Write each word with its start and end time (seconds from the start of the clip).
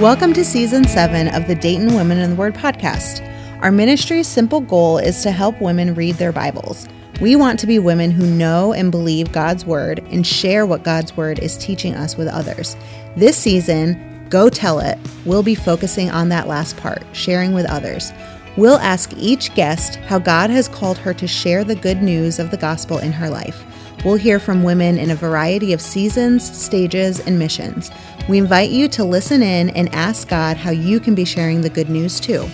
Welcome 0.00 0.32
to 0.34 0.44
season 0.44 0.84
seven 0.84 1.26
of 1.34 1.48
the 1.48 1.56
Dayton 1.56 1.92
Women 1.92 2.18
in 2.18 2.30
the 2.30 2.36
Word 2.36 2.54
podcast. 2.54 3.20
Our 3.62 3.72
ministry's 3.72 4.28
simple 4.28 4.60
goal 4.60 4.98
is 4.98 5.24
to 5.24 5.32
help 5.32 5.60
women 5.60 5.92
read 5.94 6.14
their 6.14 6.30
Bibles. 6.30 6.86
We 7.20 7.34
want 7.34 7.58
to 7.58 7.66
be 7.66 7.80
women 7.80 8.12
who 8.12 8.24
know 8.24 8.72
and 8.72 8.92
believe 8.92 9.32
God's 9.32 9.66
Word 9.66 9.98
and 10.12 10.24
share 10.24 10.66
what 10.66 10.84
God's 10.84 11.16
Word 11.16 11.40
is 11.40 11.58
teaching 11.58 11.96
us 11.96 12.16
with 12.16 12.28
others. 12.28 12.76
This 13.16 13.36
season, 13.36 14.28
Go 14.28 14.48
Tell 14.48 14.78
It, 14.78 15.00
we'll 15.24 15.42
be 15.42 15.56
focusing 15.56 16.12
on 16.12 16.28
that 16.28 16.46
last 16.46 16.76
part, 16.76 17.02
sharing 17.12 17.52
with 17.52 17.66
others. 17.66 18.12
We'll 18.56 18.78
ask 18.78 19.12
each 19.16 19.52
guest 19.56 19.96
how 19.96 20.20
God 20.20 20.48
has 20.48 20.68
called 20.68 20.98
her 20.98 21.12
to 21.14 21.26
share 21.26 21.64
the 21.64 21.74
good 21.74 22.04
news 22.04 22.38
of 22.38 22.52
the 22.52 22.56
gospel 22.56 22.98
in 22.98 23.10
her 23.10 23.28
life. 23.28 23.64
We'll 24.04 24.16
hear 24.16 24.38
from 24.38 24.62
women 24.62 24.98
in 24.98 25.10
a 25.10 25.16
variety 25.16 25.72
of 25.72 25.80
seasons, 25.80 26.44
stages, 26.56 27.20
and 27.20 27.38
missions. 27.38 27.90
We 28.28 28.38
invite 28.38 28.70
you 28.70 28.88
to 28.88 29.04
listen 29.04 29.42
in 29.42 29.70
and 29.70 29.92
ask 29.94 30.28
God 30.28 30.56
how 30.56 30.70
you 30.70 31.00
can 31.00 31.14
be 31.14 31.24
sharing 31.24 31.62
the 31.62 31.70
good 31.70 31.90
news 31.90 32.20
too. 32.20 32.48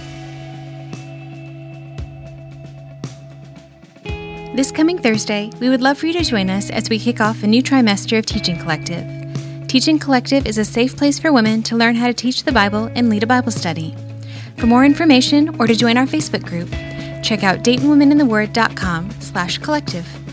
This 4.55 4.71
coming 4.71 4.99
Thursday, 4.99 5.51
we 5.61 5.69
would 5.69 5.83
love 5.83 5.99
for 5.99 6.07
you 6.07 6.13
to 6.13 6.23
join 6.23 6.49
us 6.49 6.71
as 6.71 6.89
we 6.89 6.99
kick 6.99 7.21
off 7.21 7.43
a 7.43 7.47
new 7.47 7.61
trimester 7.61 8.19
of 8.19 8.25
Teaching 8.25 8.57
Collective. 8.57 9.05
Teaching 9.67 9.99
Collective 9.99 10.47
is 10.47 10.59
a 10.59 10.65
safe 10.65 10.97
place 10.97 11.19
for 11.19 11.33
women 11.33 11.61
to 11.65 11.77
learn 11.77 11.97
how 11.97 12.07
to 12.07 12.15
teach 12.15 12.45
the 12.45 12.53
Bible 12.53 12.89
and 12.95 13.11
lead 13.11 13.25
a 13.25 13.27
Bible 13.27 13.51
study. 13.51 13.97
For 14.57 14.67
more 14.67 14.85
information 14.85 15.61
or 15.61 15.67
to 15.67 15.75
join 15.75 15.97
our 15.97 16.07
Facebook 16.07 16.45
group, 16.47 16.71
check 17.25 17.43
out 17.43 17.65
DaytonWomenInTheWord.com 17.65 19.11
slash 19.21 19.59
collective. 19.59 20.24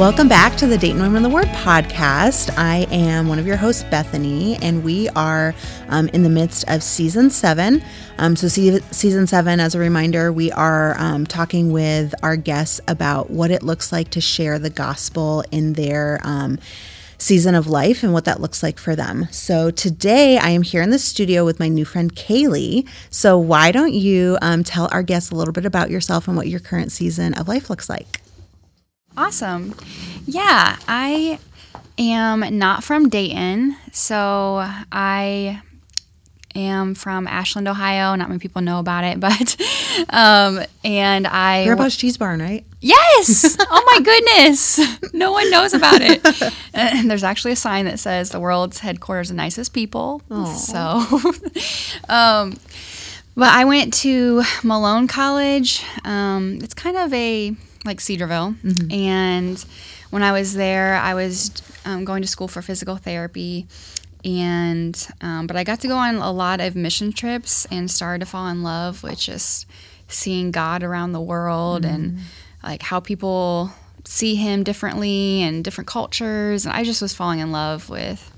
Welcome 0.00 0.28
back 0.28 0.56
to 0.56 0.66
the 0.66 0.78
Dayton 0.78 1.02
Women 1.02 1.18
in 1.18 1.22
the 1.24 1.28
Word 1.28 1.44
podcast. 1.48 2.56
I 2.56 2.86
am 2.90 3.28
one 3.28 3.38
of 3.38 3.46
your 3.46 3.58
hosts, 3.58 3.82
Bethany, 3.82 4.56
and 4.62 4.82
we 4.82 5.10
are 5.10 5.54
um, 5.90 6.08
in 6.08 6.22
the 6.22 6.30
midst 6.30 6.66
of 6.70 6.82
season 6.82 7.28
seven. 7.28 7.82
Um, 8.16 8.34
so, 8.34 8.48
see, 8.48 8.80
season 8.92 9.26
seven, 9.26 9.60
as 9.60 9.74
a 9.74 9.78
reminder, 9.78 10.32
we 10.32 10.50
are 10.52 10.98
um, 10.98 11.26
talking 11.26 11.70
with 11.70 12.14
our 12.22 12.36
guests 12.36 12.80
about 12.88 13.28
what 13.28 13.50
it 13.50 13.62
looks 13.62 13.92
like 13.92 14.08
to 14.12 14.22
share 14.22 14.58
the 14.58 14.70
gospel 14.70 15.44
in 15.50 15.74
their 15.74 16.18
um, 16.24 16.58
season 17.18 17.54
of 17.54 17.66
life 17.66 18.02
and 18.02 18.14
what 18.14 18.24
that 18.24 18.40
looks 18.40 18.62
like 18.62 18.78
for 18.78 18.96
them. 18.96 19.28
So 19.30 19.70
today 19.70 20.38
I 20.38 20.48
am 20.48 20.62
here 20.62 20.80
in 20.80 20.88
the 20.88 20.98
studio 20.98 21.44
with 21.44 21.60
my 21.60 21.68
new 21.68 21.84
friend 21.84 22.16
Kaylee. 22.16 22.88
So 23.10 23.36
why 23.36 23.70
don't 23.70 23.92
you 23.92 24.38
um, 24.40 24.64
tell 24.64 24.88
our 24.92 25.02
guests 25.02 25.30
a 25.30 25.34
little 25.34 25.52
bit 25.52 25.66
about 25.66 25.90
yourself 25.90 26.26
and 26.26 26.38
what 26.38 26.48
your 26.48 26.60
current 26.60 26.90
season 26.90 27.34
of 27.34 27.48
life 27.48 27.68
looks 27.68 27.90
like? 27.90 28.22
Awesome. 29.16 29.74
Yeah, 30.26 30.76
I 30.88 31.38
am 31.98 32.58
not 32.58 32.84
from 32.84 33.08
Dayton. 33.08 33.76
So 33.92 34.64
I 34.92 35.62
am 36.54 36.94
from 36.94 37.26
Ashland, 37.26 37.68
Ohio. 37.68 38.14
Not 38.14 38.28
many 38.28 38.38
people 38.38 38.62
know 38.62 38.78
about 38.78 39.04
it, 39.04 39.20
but 39.20 39.56
um, 40.10 40.60
and 40.84 41.26
I 41.26 41.64
Grandpa's 41.64 41.96
Cheese 41.96 42.16
Barn, 42.16 42.40
right? 42.40 42.64
Yes. 42.80 43.56
oh 43.60 43.84
my 43.86 44.00
goodness. 44.00 44.80
No 45.12 45.32
one 45.32 45.50
knows 45.50 45.74
about 45.74 46.00
it. 46.00 46.24
And 46.72 47.10
there's 47.10 47.24
actually 47.24 47.52
a 47.52 47.56
sign 47.56 47.84
that 47.86 47.98
says 47.98 48.30
the 48.30 48.40
world's 48.40 48.78
headquarters 48.78 49.28
of 49.28 49.36
nicest 49.36 49.74
people. 49.74 50.22
Aww. 50.30 50.56
So, 50.56 52.12
um, 52.12 52.56
but 53.36 53.48
I 53.48 53.64
went 53.64 53.92
to 53.94 54.42
Malone 54.62 55.08
College. 55.08 55.84
Um, 56.04 56.58
it's 56.62 56.72
kind 56.72 56.96
of 56.96 57.12
a 57.12 57.54
like 57.84 58.00
Cedarville. 58.00 58.54
Mm-hmm. 58.64 58.92
And 58.92 59.64
when 60.10 60.22
I 60.22 60.32
was 60.32 60.54
there, 60.54 60.96
I 60.96 61.14
was 61.14 61.50
um, 61.84 62.04
going 62.04 62.22
to 62.22 62.28
school 62.28 62.48
for 62.48 62.62
physical 62.62 62.96
therapy. 62.96 63.66
And, 64.24 65.08
um, 65.22 65.46
but 65.46 65.56
I 65.56 65.64
got 65.64 65.80
to 65.80 65.88
go 65.88 65.96
on 65.96 66.16
a 66.16 66.30
lot 66.30 66.60
of 66.60 66.76
mission 66.76 67.12
trips 67.12 67.66
and 67.70 67.90
started 67.90 68.20
to 68.20 68.26
fall 68.26 68.48
in 68.48 68.62
love 68.62 69.02
with 69.02 69.18
just 69.18 69.66
seeing 70.08 70.50
God 70.50 70.82
around 70.82 71.12
the 71.12 71.20
world 71.20 71.82
mm-hmm. 71.82 71.94
and 71.94 72.18
like 72.62 72.82
how 72.82 73.00
people 73.00 73.70
see 74.04 74.34
Him 74.34 74.62
differently 74.62 75.42
and 75.42 75.64
different 75.64 75.88
cultures. 75.88 76.66
And 76.66 76.74
I 76.74 76.84
just 76.84 77.00
was 77.00 77.14
falling 77.14 77.38
in 77.38 77.52
love 77.52 77.88
with 77.88 78.30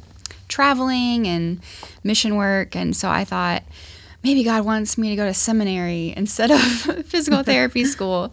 traveling 0.49 1.27
and 1.27 1.61
mission 2.05 2.37
work. 2.37 2.77
And 2.77 2.95
so 2.95 3.09
I 3.09 3.25
thought, 3.25 3.65
maybe 4.23 4.45
God 4.45 4.65
wants 4.65 4.97
me 4.97 5.11
to 5.11 5.17
go 5.17 5.27
to 5.27 5.35
seminary 5.35 6.13
instead 6.17 6.51
of 6.51 6.61
physical 7.07 7.43
therapy 7.43 7.85
school. 7.85 8.33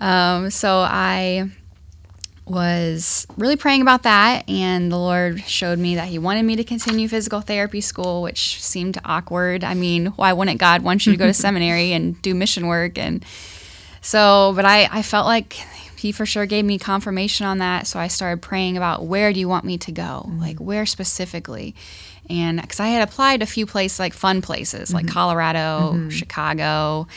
Um, 0.00 0.50
so 0.50 0.78
I 0.78 1.50
was 2.46 3.26
really 3.36 3.56
praying 3.56 3.82
about 3.82 4.04
that, 4.04 4.48
and 4.48 4.90
the 4.90 4.96
Lord 4.96 5.42
showed 5.42 5.78
me 5.78 5.96
that 5.96 6.08
He 6.08 6.18
wanted 6.18 6.44
me 6.44 6.56
to 6.56 6.64
continue 6.64 7.08
physical 7.08 7.40
therapy 7.40 7.80
school, 7.80 8.22
which 8.22 8.62
seemed 8.62 8.98
awkward. 9.04 9.64
I 9.64 9.74
mean, 9.74 10.06
why 10.06 10.32
wouldn't 10.32 10.60
God 10.60 10.82
want 10.82 11.06
you 11.06 11.12
to 11.12 11.18
go 11.18 11.26
to 11.26 11.34
seminary 11.34 11.92
and 11.92 12.20
do 12.22 12.34
mission 12.34 12.66
work? 12.68 12.98
And 12.98 13.24
so, 14.00 14.52
but 14.54 14.64
I, 14.64 14.88
I 14.90 15.02
felt 15.02 15.26
like 15.26 15.54
He 15.96 16.12
for 16.12 16.24
sure 16.24 16.46
gave 16.46 16.64
me 16.64 16.78
confirmation 16.78 17.46
on 17.46 17.58
that. 17.58 17.86
So 17.86 17.98
I 17.98 18.06
started 18.08 18.42
praying 18.42 18.76
about 18.76 19.04
where 19.04 19.32
do 19.32 19.40
you 19.40 19.48
want 19.48 19.64
me 19.64 19.78
to 19.78 19.92
go? 19.92 20.26
Mm-hmm. 20.26 20.40
Like, 20.40 20.58
where 20.58 20.86
specifically? 20.86 21.74
And 22.28 22.60
because 22.60 22.80
I 22.80 22.88
had 22.88 23.02
applied 23.08 23.42
a 23.42 23.46
few 23.46 23.66
places, 23.66 23.98
like 23.98 24.12
fun 24.12 24.42
places, 24.42 24.88
mm-hmm. 24.88 24.96
like 24.96 25.08
Colorado, 25.08 25.92
mm-hmm. 25.94 26.08
Chicago 26.10 27.08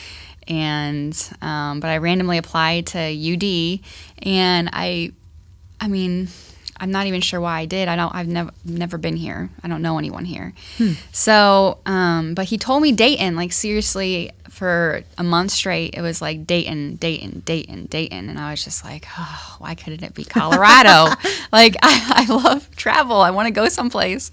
and 0.50 1.30
um, 1.40 1.80
but 1.80 1.88
I 1.88 1.98
randomly 1.98 2.36
applied 2.36 2.88
to 2.88 2.98
UD, 2.98 3.80
and 4.26 4.68
I, 4.72 5.12
I 5.80 5.86
mean, 5.86 6.28
I'm 6.76 6.90
not 6.90 7.06
even 7.06 7.20
sure 7.20 7.40
why 7.40 7.60
I 7.60 7.66
did. 7.66 7.86
I 7.88 7.94
don't. 7.94 8.14
I've 8.14 8.26
never 8.26 8.50
never 8.64 8.98
been 8.98 9.16
here. 9.16 9.48
I 9.62 9.68
don't 9.68 9.80
know 9.80 9.96
anyone 9.96 10.24
here. 10.24 10.52
Hmm. 10.76 10.92
So, 11.12 11.78
um, 11.86 12.34
but 12.34 12.46
he 12.46 12.58
told 12.58 12.82
me 12.82 12.90
Dayton. 12.90 13.36
Like 13.36 13.52
seriously, 13.52 14.32
for 14.48 15.04
a 15.16 15.22
month 15.22 15.52
straight, 15.52 15.94
it 15.94 16.02
was 16.02 16.20
like 16.20 16.46
Dayton, 16.46 16.96
Dayton, 16.96 17.42
Dayton, 17.46 17.86
Dayton, 17.86 18.28
and 18.28 18.38
I 18.38 18.50
was 18.50 18.64
just 18.64 18.84
like, 18.84 19.06
oh, 19.16 19.56
why 19.58 19.76
couldn't 19.76 20.02
it 20.02 20.14
be 20.14 20.24
Colorado? 20.24 21.14
like 21.52 21.76
I, 21.82 22.26
I 22.28 22.34
love 22.34 22.74
travel. 22.74 23.20
I 23.20 23.30
want 23.30 23.46
to 23.46 23.52
go 23.52 23.68
someplace, 23.68 24.32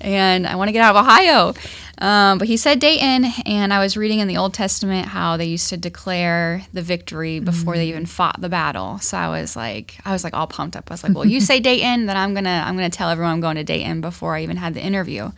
and 0.00 0.46
I 0.46 0.54
want 0.54 0.68
to 0.68 0.72
get 0.72 0.82
out 0.82 0.94
of 0.94 1.04
Ohio. 1.04 1.54
Um, 2.00 2.38
but 2.38 2.46
he 2.46 2.56
said 2.56 2.78
Dayton, 2.78 3.26
and 3.44 3.74
I 3.74 3.80
was 3.80 3.96
reading 3.96 4.20
in 4.20 4.28
the 4.28 4.36
Old 4.36 4.54
Testament 4.54 5.08
how 5.08 5.36
they 5.36 5.46
used 5.46 5.68
to 5.70 5.76
declare 5.76 6.62
the 6.72 6.82
victory 6.82 7.40
before 7.40 7.74
mm-hmm. 7.74 7.80
they 7.80 7.88
even 7.88 8.06
fought 8.06 8.40
the 8.40 8.48
battle. 8.48 8.98
So 8.98 9.16
I 9.16 9.28
was 9.28 9.56
like, 9.56 9.98
I 10.04 10.12
was 10.12 10.22
like 10.22 10.32
all 10.34 10.46
pumped 10.46 10.76
up. 10.76 10.90
I 10.90 10.94
was 10.94 11.02
like, 11.02 11.14
well, 11.14 11.26
you 11.26 11.40
say 11.40 11.58
Dayton, 11.68 12.06
then 12.06 12.16
I'm 12.16 12.34
gonna 12.34 12.62
I'm 12.64 12.76
gonna 12.76 12.90
tell 12.90 13.10
everyone 13.10 13.32
I'm 13.32 13.40
going 13.40 13.56
to 13.56 13.64
Dayton 13.64 14.00
before 14.00 14.36
I 14.36 14.42
even 14.42 14.56
had 14.56 14.74
the 14.74 14.80
interview. 14.80 15.32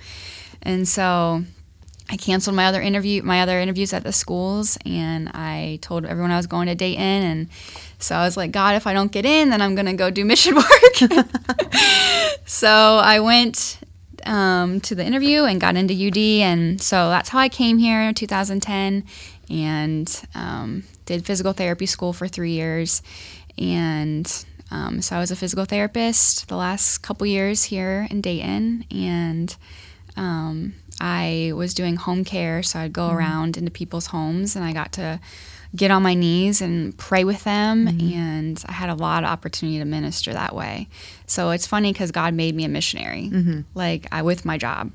And 0.60 0.87
so 0.87 1.44
I 2.10 2.16
canceled 2.16 2.56
my 2.56 2.66
other 2.66 2.82
interview, 2.82 3.22
my 3.22 3.41
other 3.41 3.59
interviews 3.59 3.94
at 3.94 4.03
the 4.03 4.12
schools, 4.12 4.76
and 4.84 5.31
I 5.31 5.78
told 5.81 6.04
everyone 6.04 6.31
I 6.31 6.37
was 6.37 6.47
going 6.47 6.66
to 6.66 6.75
Dayton. 6.75 7.00
And 7.03 7.49
so 7.99 8.16
I 8.16 8.25
was 8.25 8.37
like, 8.37 8.50
God, 8.50 8.75
if 8.75 8.87
I 8.87 8.93
don't 8.93 9.10
get 9.10 9.25
in, 9.25 9.49
then 9.49 9.62
I'm 9.62 9.75
gonna 9.75 9.94
go 9.94 10.10
do 10.10 10.26
mission 10.26 10.56
work. 10.56 10.66
so 12.44 13.00
I 13.03 13.20
went 13.20 13.78
um, 14.26 14.81
to 14.82 14.94
the 14.94 15.04
interview 15.04 15.44
and 15.44 15.60
got 15.60 15.76
into 15.76 15.94
UD. 15.94 16.16
And 16.16 16.81
so 16.81 17.08
that's 17.08 17.28
how 17.28 17.38
I 17.38 17.49
came 17.49 17.78
here 17.78 18.00
in 18.02 18.14
2010 18.14 19.05
and 19.49 20.22
um, 20.34 20.84
did 21.06 21.26
physical 21.26 21.52
therapy 21.52 21.87
school 21.87 22.12
for 22.12 22.28
three 22.28 22.52
years. 22.52 23.02
And 23.58 24.44
um, 24.70 25.02
so 25.02 25.17
I 25.17 25.19
was 25.19 25.31
a 25.31 25.37
physical 25.37 25.64
therapist 25.64 26.49
the 26.49 26.56
last 26.56 26.99
couple 26.99 27.26
years 27.26 27.64
here 27.64 28.06
in 28.11 28.20
Dayton. 28.20 28.84
And 28.90 29.55
um, 30.17 30.75
I 31.00 31.52
was 31.55 31.75
doing 31.75 31.97
home 31.97 32.25
care. 32.25 32.62
So 32.62 32.79
I'd 32.79 32.93
go 32.93 33.08
mm-hmm. 33.08 33.17
around 33.17 33.56
into 33.56 33.70
people's 33.70 34.06
homes 34.06 34.56
and 34.56 34.64
I 34.64 34.73
got 34.73 34.93
to 34.93 35.20
get 35.75 35.91
on 35.91 36.02
my 36.02 36.14
knees 36.14 36.61
and 36.61 36.97
pray 36.99 37.25
with 37.25 37.44
them. 37.44 37.87
Mm-hmm. 37.87 38.12
And 38.12 38.64
I 38.67 38.73
had 38.73 38.91
a 38.91 38.94
lot 38.94 39.25
of 39.25 39.31
opportunity 39.31 39.79
to 39.79 39.85
minister 39.85 40.32
that 40.32 40.55
way. 40.55 40.88
So 41.26 41.50
it's 41.50 41.67
funny 41.67 41.93
because 41.93 42.11
God 42.11 42.35
made 42.35 42.55
me 42.55 42.64
a 42.64 42.69
missionary, 42.69 43.31
mm-hmm. 43.32 43.61
like 43.75 44.06
I 44.12 44.23
with 44.23 44.44
my 44.44 44.58
job. 44.58 44.91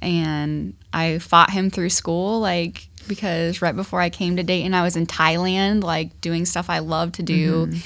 And 0.00 0.74
I 0.92 1.18
fought 1.18 1.50
him 1.50 1.70
through 1.70 1.90
school, 1.90 2.40
like 2.40 2.88
because 3.08 3.62
right 3.62 3.74
before 3.74 4.00
I 4.00 4.10
came 4.10 4.36
to 4.36 4.42
Dayton, 4.42 4.74
I 4.74 4.82
was 4.82 4.96
in 4.96 5.06
Thailand, 5.06 5.82
like 5.82 6.20
doing 6.20 6.44
stuff 6.44 6.70
I 6.70 6.78
love 6.80 7.12
to 7.12 7.22
do. 7.22 7.66
Mm-hmm. 7.66 7.78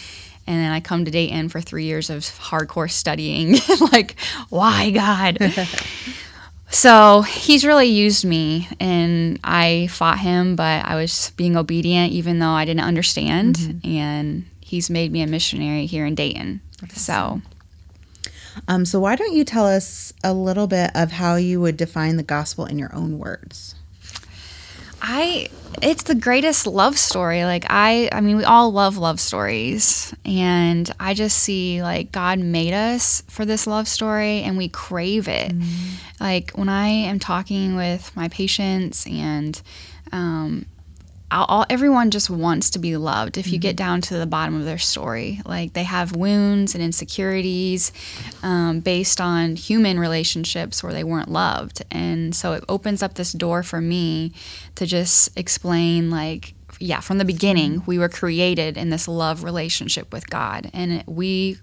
And 0.46 0.56
then 0.56 0.72
I 0.72 0.80
come 0.80 1.04
to 1.04 1.10
Dayton 1.10 1.50
for 1.50 1.60
three 1.60 1.84
years 1.84 2.08
of 2.08 2.20
hardcore 2.20 2.90
studying. 2.90 3.58
like, 3.92 4.18
why, 4.48 4.90
God? 4.90 5.38
So 6.70 7.22
he's 7.22 7.64
really 7.64 7.86
used 7.86 8.24
me, 8.24 8.68
and 8.78 9.38
I 9.42 9.88
fought 9.90 10.18
him, 10.18 10.54
but 10.54 10.84
I 10.84 10.96
was 10.96 11.32
being 11.36 11.56
obedient 11.56 12.12
even 12.12 12.38
though 12.38 12.50
I 12.50 12.64
didn't 12.64 12.84
understand. 12.84 13.56
Mm-hmm. 13.56 13.88
And 13.88 14.44
he's 14.60 14.90
made 14.90 15.10
me 15.10 15.22
a 15.22 15.26
missionary 15.26 15.86
here 15.86 16.04
in 16.04 16.14
Dayton. 16.14 16.60
That's 16.80 17.00
so. 17.00 17.12
Awesome. 17.12 17.42
Um, 18.66 18.84
so, 18.84 18.98
why 19.00 19.16
don't 19.16 19.34
you 19.34 19.44
tell 19.44 19.66
us 19.66 20.12
a 20.24 20.32
little 20.32 20.66
bit 20.66 20.90
of 20.94 21.12
how 21.12 21.36
you 21.36 21.60
would 21.60 21.76
define 21.76 22.16
the 22.16 22.22
gospel 22.22 22.66
in 22.66 22.78
your 22.78 22.94
own 22.94 23.18
words? 23.18 23.74
I 25.00 25.48
it's 25.82 26.04
the 26.04 26.14
greatest 26.14 26.66
love 26.66 26.98
story. 26.98 27.44
Like 27.44 27.66
I 27.68 28.08
I 28.12 28.20
mean 28.20 28.36
we 28.36 28.44
all 28.44 28.72
love 28.72 28.98
love 28.98 29.20
stories 29.20 30.14
and 30.24 30.90
I 30.98 31.14
just 31.14 31.38
see 31.38 31.82
like 31.82 32.12
God 32.12 32.38
made 32.38 32.74
us 32.74 33.22
for 33.28 33.44
this 33.44 33.66
love 33.66 33.88
story 33.88 34.42
and 34.42 34.56
we 34.56 34.68
crave 34.68 35.28
it. 35.28 35.52
Mm. 35.52 35.66
Like 36.20 36.50
when 36.52 36.68
I 36.68 36.88
am 36.88 37.18
talking 37.18 37.76
with 37.76 38.14
my 38.16 38.28
patients 38.28 39.06
and 39.06 39.60
um 40.12 40.66
all, 41.30 41.66
everyone 41.68 42.10
just 42.10 42.30
wants 42.30 42.70
to 42.70 42.78
be 42.78 42.96
loved 42.96 43.36
if 43.36 43.46
you 43.46 43.54
mm-hmm. 43.54 43.60
get 43.60 43.76
down 43.76 44.00
to 44.00 44.16
the 44.16 44.26
bottom 44.26 44.54
of 44.56 44.64
their 44.64 44.78
story 44.78 45.40
like 45.44 45.72
they 45.72 45.82
have 45.82 46.16
wounds 46.16 46.74
and 46.74 46.82
insecurities 46.82 47.92
um, 48.42 48.80
based 48.80 49.20
on 49.20 49.56
human 49.56 49.98
relationships 49.98 50.82
where 50.82 50.92
they 50.92 51.04
weren't 51.04 51.30
loved 51.30 51.82
and 51.90 52.34
so 52.34 52.52
it 52.52 52.64
opens 52.68 53.02
up 53.02 53.14
this 53.14 53.32
door 53.32 53.62
for 53.62 53.80
me 53.80 54.32
to 54.74 54.86
just 54.86 55.36
explain 55.38 56.10
like 56.10 56.54
yeah 56.80 57.00
from 57.00 57.18
the 57.18 57.24
beginning 57.24 57.82
we 57.86 57.98
were 57.98 58.08
created 58.08 58.76
in 58.76 58.90
this 58.90 59.08
love 59.08 59.44
relationship 59.44 60.12
with 60.12 60.28
god 60.30 60.70
and 60.72 61.02
we 61.06 61.58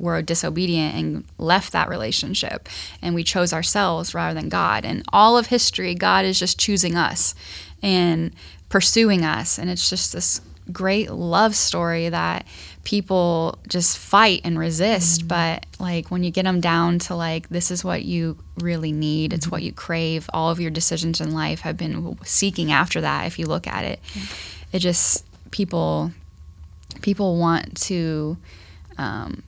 were 0.00 0.22
disobedient 0.22 0.94
and 0.94 1.24
left 1.38 1.72
that 1.72 1.88
relationship 1.88 2.68
and 3.02 3.14
we 3.14 3.22
chose 3.22 3.52
ourselves 3.52 4.14
rather 4.14 4.34
than 4.38 4.48
God. 4.48 4.84
And 4.84 5.04
all 5.12 5.36
of 5.36 5.46
history, 5.46 5.94
God 5.94 6.24
is 6.24 6.38
just 6.38 6.58
choosing 6.58 6.96
us. 6.96 7.34
And 7.82 8.34
pursuing 8.70 9.24
us. 9.24 9.58
And 9.58 9.68
it's 9.68 9.90
just 9.90 10.14
this 10.14 10.40
great 10.72 11.10
love 11.10 11.54
story 11.54 12.08
that 12.08 12.46
people 12.84 13.58
just 13.68 13.98
fight 13.98 14.40
and 14.44 14.58
resist. 14.58 15.20
Mm-hmm. 15.20 15.28
But 15.28 15.66
like 15.78 16.10
when 16.10 16.24
you 16.24 16.30
get 16.30 16.44
them 16.44 16.60
down 16.60 16.98
to 17.00 17.14
like, 17.14 17.50
this 17.50 17.70
is 17.70 17.84
what 17.84 18.04
you 18.04 18.38
really 18.58 18.92
need, 18.92 19.34
it's 19.34 19.44
mm-hmm. 19.44 19.52
what 19.52 19.62
you 19.62 19.72
crave, 19.72 20.30
all 20.32 20.50
of 20.50 20.60
your 20.60 20.70
decisions 20.70 21.20
in 21.20 21.32
life 21.32 21.60
have 21.60 21.76
been 21.76 22.16
seeking 22.24 22.72
after 22.72 23.02
that 23.02 23.26
if 23.26 23.38
you 23.38 23.44
look 23.44 23.66
at 23.66 23.84
it. 23.84 24.00
Mm-hmm. 24.14 24.76
It 24.76 24.78
just, 24.78 25.26
people, 25.50 26.12
people 27.02 27.36
want 27.36 27.78
to, 27.82 28.38
um, 28.96 29.42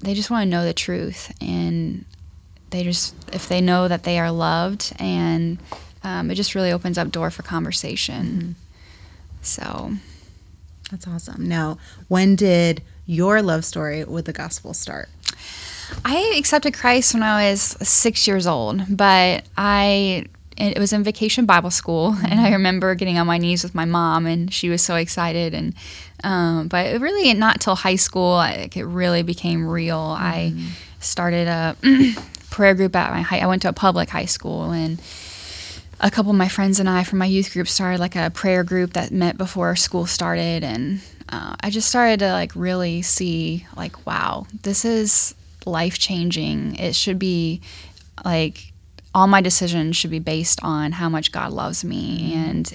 they 0.00 0.14
just 0.14 0.30
want 0.30 0.44
to 0.44 0.50
know 0.50 0.64
the 0.64 0.74
truth 0.74 1.32
and 1.40 2.04
they 2.70 2.84
just 2.84 3.14
if 3.34 3.48
they 3.48 3.60
know 3.60 3.88
that 3.88 4.04
they 4.04 4.18
are 4.18 4.30
loved 4.30 4.92
and 4.98 5.58
um, 6.02 6.30
it 6.30 6.34
just 6.34 6.54
really 6.54 6.72
opens 6.72 6.98
up 6.98 7.10
door 7.10 7.30
for 7.30 7.42
conversation. 7.42 8.26
Mm-hmm. 8.26 8.52
So 9.42 9.92
that's 10.90 11.06
awesome. 11.06 11.48
Now, 11.48 11.78
when 12.08 12.36
did 12.36 12.82
your 13.06 13.42
love 13.42 13.64
story 13.64 14.04
with 14.04 14.26
the 14.26 14.32
gospel 14.32 14.74
start? 14.74 15.08
I 16.04 16.34
accepted 16.38 16.74
Christ 16.74 17.14
when 17.14 17.22
I 17.22 17.50
was 17.50 17.60
six 17.82 18.26
years 18.26 18.46
old, 18.46 18.96
but 18.96 19.44
I 19.56 20.26
it 20.56 20.78
was 20.78 20.92
in 20.92 21.02
vacation 21.02 21.46
Bible 21.46 21.70
school, 21.70 22.12
mm-hmm. 22.12 22.26
and 22.30 22.40
I 22.40 22.52
remember 22.52 22.94
getting 22.94 23.18
on 23.18 23.26
my 23.26 23.38
knees 23.38 23.62
with 23.62 23.74
my 23.74 23.84
mom, 23.84 24.26
and 24.26 24.52
she 24.52 24.68
was 24.68 24.82
so 24.82 24.96
excited. 24.96 25.54
And 25.54 25.74
um, 26.22 26.68
but 26.68 27.00
really, 27.00 27.32
not 27.34 27.60
till 27.60 27.74
high 27.74 27.96
school, 27.96 28.34
like, 28.34 28.76
it 28.76 28.84
really 28.84 29.22
became 29.22 29.66
real. 29.66 29.98
Mm-hmm. 29.98 30.22
I 30.22 30.54
started 31.00 31.48
a 31.48 31.76
prayer 32.50 32.74
group 32.74 32.94
at 32.94 33.10
my 33.10 33.22
high. 33.22 33.38
I 33.40 33.46
went 33.46 33.62
to 33.62 33.68
a 33.68 33.72
public 33.72 34.10
high 34.10 34.26
school, 34.26 34.70
and 34.70 35.00
a 36.00 36.10
couple 36.10 36.30
of 36.30 36.36
my 36.36 36.48
friends 36.48 36.80
and 36.80 36.88
I 36.88 37.04
from 37.04 37.18
my 37.18 37.26
youth 37.26 37.52
group 37.52 37.68
started 37.68 38.00
like 38.00 38.16
a 38.16 38.30
prayer 38.30 38.64
group 38.64 38.94
that 38.94 39.10
met 39.10 39.36
before 39.36 39.76
school 39.76 40.06
started, 40.06 40.64
and 40.64 41.00
uh, 41.28 41.54
I 41.60 41.70
just 41.70 41.88
started 41.88 42.20
to 42.20 42.32
like 42.32 42.52
really 42.54 43.02
see 43.02 43.66
like, 43.76 44.06
wow, 44.06 44.46
this 44.62 44.84
is 44.84 45.34
life 45.66 45.98
changing. 45.98 46.76
It 46.76 46.94
should 46.94 47.18
be 47.18 47.60
like 48.24 48.72
all 49.14 49.26
my 49.26 49.40
decisions 49.40 49.96
should 49.96 50.10
be 50.10 50.20
based 50.20 50.60
on 50.62 50.92
how 50.92 51.08
much 51.08 51.32
God 51.32 51.52
loves 51.52 51.84
me, 51.84 52.32
mm-hmm. 52.32 52.50
and 52.50 52.74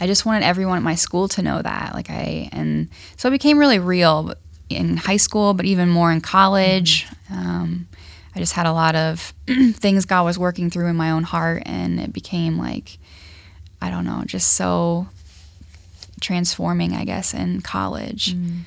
I 0.00 0.06
just 0.06 0.26
wanted 0.26 0.42
everyone 0.42 0.76
at 0.76 0.82
my 0.82 0.96
school 0.96 1.28
to 1.28 1.42
know 1.42 1.62
that. 1.62 1.94
Like 1.94 2.10
I, 2.10 2.48
and 2.52 2.88
so 3.16 3.28
it 3.28 3.32
became 3.32 3.58
really 3.58 3.78
real 3.78 4.34
in 4.68 4.96
high 4.96 5.16
school, 5.16 5.54
but 5.54 5.66
even 5.66 5.88
more 5.88 6.10
in 6.10 6.20
college. 6.20 7.06
Mm-hmm. 7.30 7.38
Um, 7.38 7.88
I 8.36 8.38
just 8.38 8.52
had 8.52 8.66
a 8.66 8.72
lot 8.72 8.94
of 8.94 9.32
things 9.46 10.04
God 10.04 10.24
was 10.24 10.38
working 10.38 10.68
through 10.70 10.88
in 10.88 10.96
my 10.96 11.10
own 11.10 11.22
heart, 11.22 11.62
and 11.66 11.98
it 11.98 12.12
became 12.12 12.58
like, 12.58 12.98
I 13.80 13.90
don't 13.90 14.04
know, 14.04 14.22
just 14.26 14.52
so 14.52 15.08
transforming, 16.20 16.94
I 16.94 17.04
guess, 17.04 17.34
in 17.34 17.62
college. 17.62 18.34
Mm 18.34 18.64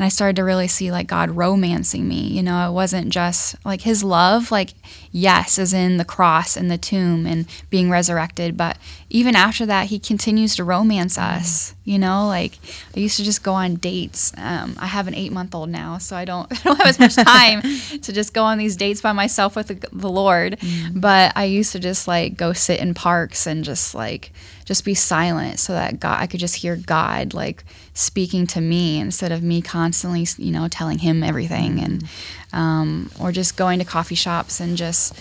and 0.00 0.06
I 0.06 0.08
started 0.08 0.36
to 0.36 0.44
really 0.44 0.66
see 0.66 0.90
like 0.90 1.08
God 1.08 1.32
romancing 1.32 2.08
me. 2.08 2.22
You 2.22 2.42
know, 2.42 2.66
it 2.66 2.72
wasn't 2.72 3.10
just 3.10 3.54
like 3.66 3.82
his 3.82 4.02
love, 4.02 4.50
like, 4.50 4.72
yes, 5.12 5.58
is 5.58 5.74
in 5.74 5.98
the 5.98 6.06
cross 6.06 6.56
and 6.56 6.70
the 6.70 6.78
tomb 6.78 7.26
and 7.26 7.44
being 7.68 7.90
resurrected, 7.90 8.56
but 8.56 8.78
even 9.10 9.36
after 9.36 9.66
that, 9.66 9.88
he 9.88 9.98
continues 9.98 10.56
to 10.56 10.64
romance 10.64 11.18
mm-hmm. 11.18 11.36
us. 11.36 11.74
You 11.84 11.98
know, 11.98 12.26
like 12.26 12.58
I 12.96 13.00
used 13.00 13.18
to 13.18 13.24
just 13.24 13.42
go 13.42 13.52
on 13.52 13.74
dates. 13.74 14.32
Um, 14.38 14.74
I 14.78 14.86
have 14.86 15.06
an 15.06 15.14
eight 15.14 15.32
month 15.32 15.54
old 15.54 15.68
now, 15.68 15.98
so 15.98 16.16
I 16.16 16.24
don't, 16.24 16.50
I 16.60 16.62
don't 16.62 16.78
have 16.78 16.86
as 16.86 16.98
much 16.98 17.14
time 17.26 17.60
to 17.60 18.10
just 18.10 18.32
go 18.32 18.44
on 18.44 18.56
these 18.56 18.76
dates 18.76 19.02
by 19.02 19.12
myself 19.12 19.54
with 19.54 19.66
the, 19.66 19.86
the 19.92 20.08
Lord. 20.08 20.58
Mm. 20.60 20.98
But 21.02 21.32
I 21.36 21.44
used 21.44 21.72
to 21.72 21.78
just 21.78 22.08
like 22.08 22.38
go 22.38 22.54
sit 22.54 22.80
in 22.80 22.94
parks 22.94 23.46
and 23.46 23.64
just 23.66 23.94
like, 23.94 24.32
just 24.64 24.84
be 24.84 24.94
silent 24.94 25.58
so 25.58 25.74
that 25.74 26.00
God, 26.00 26.20
I 26.20 26.26
could 26.26 26.40
just 26.40 26.54
hear 26.54 26.76
God 26.76 27.34
like 27.34 27.64
speaking 28.00 28.46
to 28.48 28.60
me 28.60 28.98
instead 28.98 29.32
of 29.32 29.42
me 29.42 29.62
constantly, 29.62 30.26
you 30.38 30.52
know, 30.52 30.68
telling 30.68 30.98
him 30.98 31.22
everything 31.22 31.80
and, 31.80 32.04
um, 32.52 33.10
or 33.20 33.32
just 33.32 33.56
going 33.56 33.78
to 33.78 33.84
coffee 33.84 34.14
shops 34.14 34.60
and 34.60 34.76
just, 34.76 35.18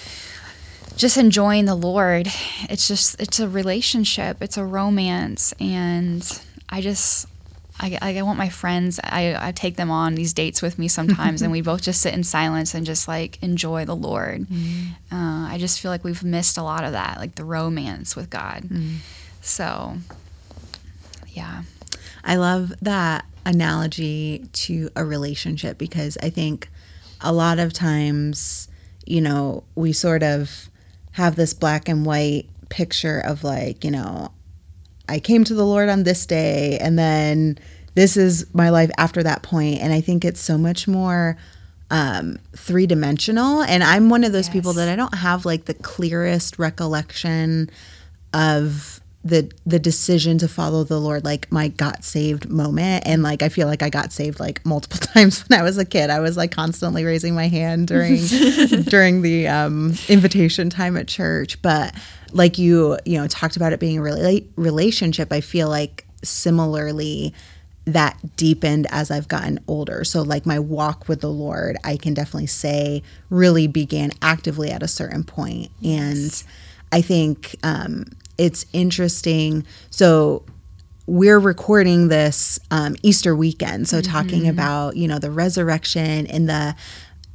just 0.95 1.17
enjoying 1.17 1.65
the 1.65 1.75
Lord. 1.75 2.27
It's 2.69 2.87
just, 2.87 3.19
it's 3.21 3.39
a 3.39 3.47
relationship, 3.47 4.41
it's 4.41 4.57
a 4.57 4.65
romance. 4.65 5.53
And 5.59 6.23
I 6.69 6.81
just, 6.81 7.27
I, 7.79 7.97
I 8.01 8.21
want 8.21 8.37
my 8.37 8.49
friends, 8.49 8.99
I, 9.03 9.35
I 9.39 9.51
take 9.51 9.77
them 9.77 9.89
on 9.89 10.15
these 10.15 10.33
dates 10.33 10.61
with 10.61 10.77
me 10.77 10.87
sometimes, 10.87 11.41
and 11.41 11.51
we 11.51 11.61
both 11.69 11.81
just 11.81 12.01
sit 12.01 12.13
in 12.13 12.23
silence 12.23 12.73
and 12.73 12.85
just 12.85 13.07
like 13.07 13.41
enjoy 13.41 13.85
the 13.85 13.95
Lord. 13.95 14.41
Mm. 14.41 14.89
Uh, 15.11 15.47
I 15.47 15.57
just 15.59 15.79
feel 15.79 15.89
like 15.89 16.03
we've 16.03 16.23
missed 16.23 16.57
a 16.57 16.63
lot 16.63 16.83
of 16.83 16.91
that, 16.91 17.17
like 17.19 17.35
the 17.35 17.45
romance 17.45 18.15
with 18.15 18.29
God. 18.29 18.63
Mm. 18.63 18.98
So, 19.41 19.98
yeah. 21.29 21.63
I 22.23 22.35
love 22.35 22.73
that 22.81 23.25
analogy 23.45 24.45
to 24.51 24.89
a 24.95 25.03
relationship 25.05 25.77
because 25.77 26.17
I 26.21 26.29
think 26.29 26.69
a 27.21 27.33
lot 27.33 27.59
of 27.59 27.73
times, 27.73 28.67
you 29.05 29.21
know, 29.21 29.63
we 29.75 29.93
sort 29.93 30.23
of 30.23 30.69
have 31.11 31.35
this 31.35 31.53
black 31.53 31.89
and 31.89 32.05
white 32.05 32.47
picture 32.69 33.19
of 33.19 33.43
like, 33.43 33.83
you 33.83 33.91
know, 33.91 34.31
I 35.07 35.19
came 35.19 35.43
to 35.45 35.53
the 35.53 35.65
Lord 35.65 35.89
on 35.89 36.03
this 36.03 36.25
day 36.25 36.77
and 36.79 36.97
then 36.97 37.57
this 37.95 38.15
is 38.15 38.45
my 38.53 38.69
life 38.69 38.91
after 38.97 39.23
that 39.23 39.41
point. 39.41 39.81
and 39.81 39.91
I 39.91 40.01
think 40.01 40.23
it's 40.23 40.39
so 40.39 40.57
much 40.57 40.88
more 40.88 41.38
um, 41.91 42.38
three 42.55 42.85
dimensional 42.85 43.63
and 43.63 43.83
I'm 43.83 44.09
one 44.09 44.23
of 44.23 44.31
those 44.31 44.47
yes. 44.47 44.53
people 44.53 44.73
that 44.73 44.88
I 44.88 44.95
don't 44.95 45.15
have 45.15 45.45
like 45.45 45.65
the 45.65 45.73
clearest 45.73 46.59
recollection 46.59 47.71
of 48.31 48.99
the 49.23 49.51
the 49.65 49.79
decision 49.79 50.38
to 50.38 50.47
follow 50.47 50.85
the 50.85 50.99
Lord 50.99 51.25
like 51.25 51.51
my 51.51 51.67
got 51.67 52.05
saved 52.05 52.49
moment 52.49 53.03
and 53.05 53.21
like 53.21 53.43
I 53.43 53.49
feel 53.49 53.67
like 53.67 53.83
I 53.83 53.89
got 53.89 54.13
saved 54.13 54.39
like 54.39 54.65
multiple 54.65 54.97
times 55.13 55.47
when 55.47 55.59
I 55.59 55.63
was 55.63 55.77
a 55.77 55.85
kid. 55.85 56.09
I 56.09 56.19
was 56.19 56.38
like 56.38 56.51
constantly 56.51 57.03
raising 57.03 57.35
my 57.35 57.47
hand 57.47 57.88
during 57.88 58.17
during 58.85 59.21
the 59.21 59.47
um, 59.47 59.95
invitation 60.07 60.69
time 60.69 60.95
at 60.95 61.07
church, 61.07 61.61
but 61.61 61.93
like 62.31 62.57
you 62.57 62.97
you 63.05 63.17
know 63.17 63.27
talked 63.27 63.57
about 63.57 63.73
it 63.73 63.79
being 63.79 63.97
a 63.97 64.01
rela- 64.01 64.47
relationship, 64.55 65.33
I 65.33 65.41
feel 65.41 65.67
like 65.67 66.05
similarly 66.23 67.33
that 67.85 68.17
deepened 68.38 68.88
as 68.89 69.11
I've 69.11 69.27
gotten 69.27 69.59
older. 69.67 70.03
So 70.03 70.21
like 70.21 70.45
my 70.45 70.59
walk 70.59 71.09
with 71.09 71.21
the 71.21 71.31
Lord, 71.31 71.75
I 71.83 71.97
can 71.97 72.13
definitely 72.13 72.47
say 72.47 73.03
really 73.29 73.67
began 73.67 74.11
actively 74.21 74.69
at 74.69 74.83
a 74.83 74.88
certain 74.88 75.23
point 75.23 75.71
and 75.83 76.43
I 76.91 77.01
think 77.01 77.55
um, 77.63 78.05
it's 78.39 78.65
interesting. 78.74 79.65
So 79.89 80.43
we're 81.05 81.39
recording 81.39 82.08
this 82.08 82.60
um, 82.72 82.96
Easter 83.03 83.36
weekend. 83.36 83.88
So 83.88 84.00
mm-hmm. 84.00 84.12
talking 84.12 84.48
about, 84.48 84.96
you 84.96 85.08
know, 85.08 85.19
the 85.19 85.31
resurrection 85.31 86.25
and 86.27 86.48
the 86.48 86.75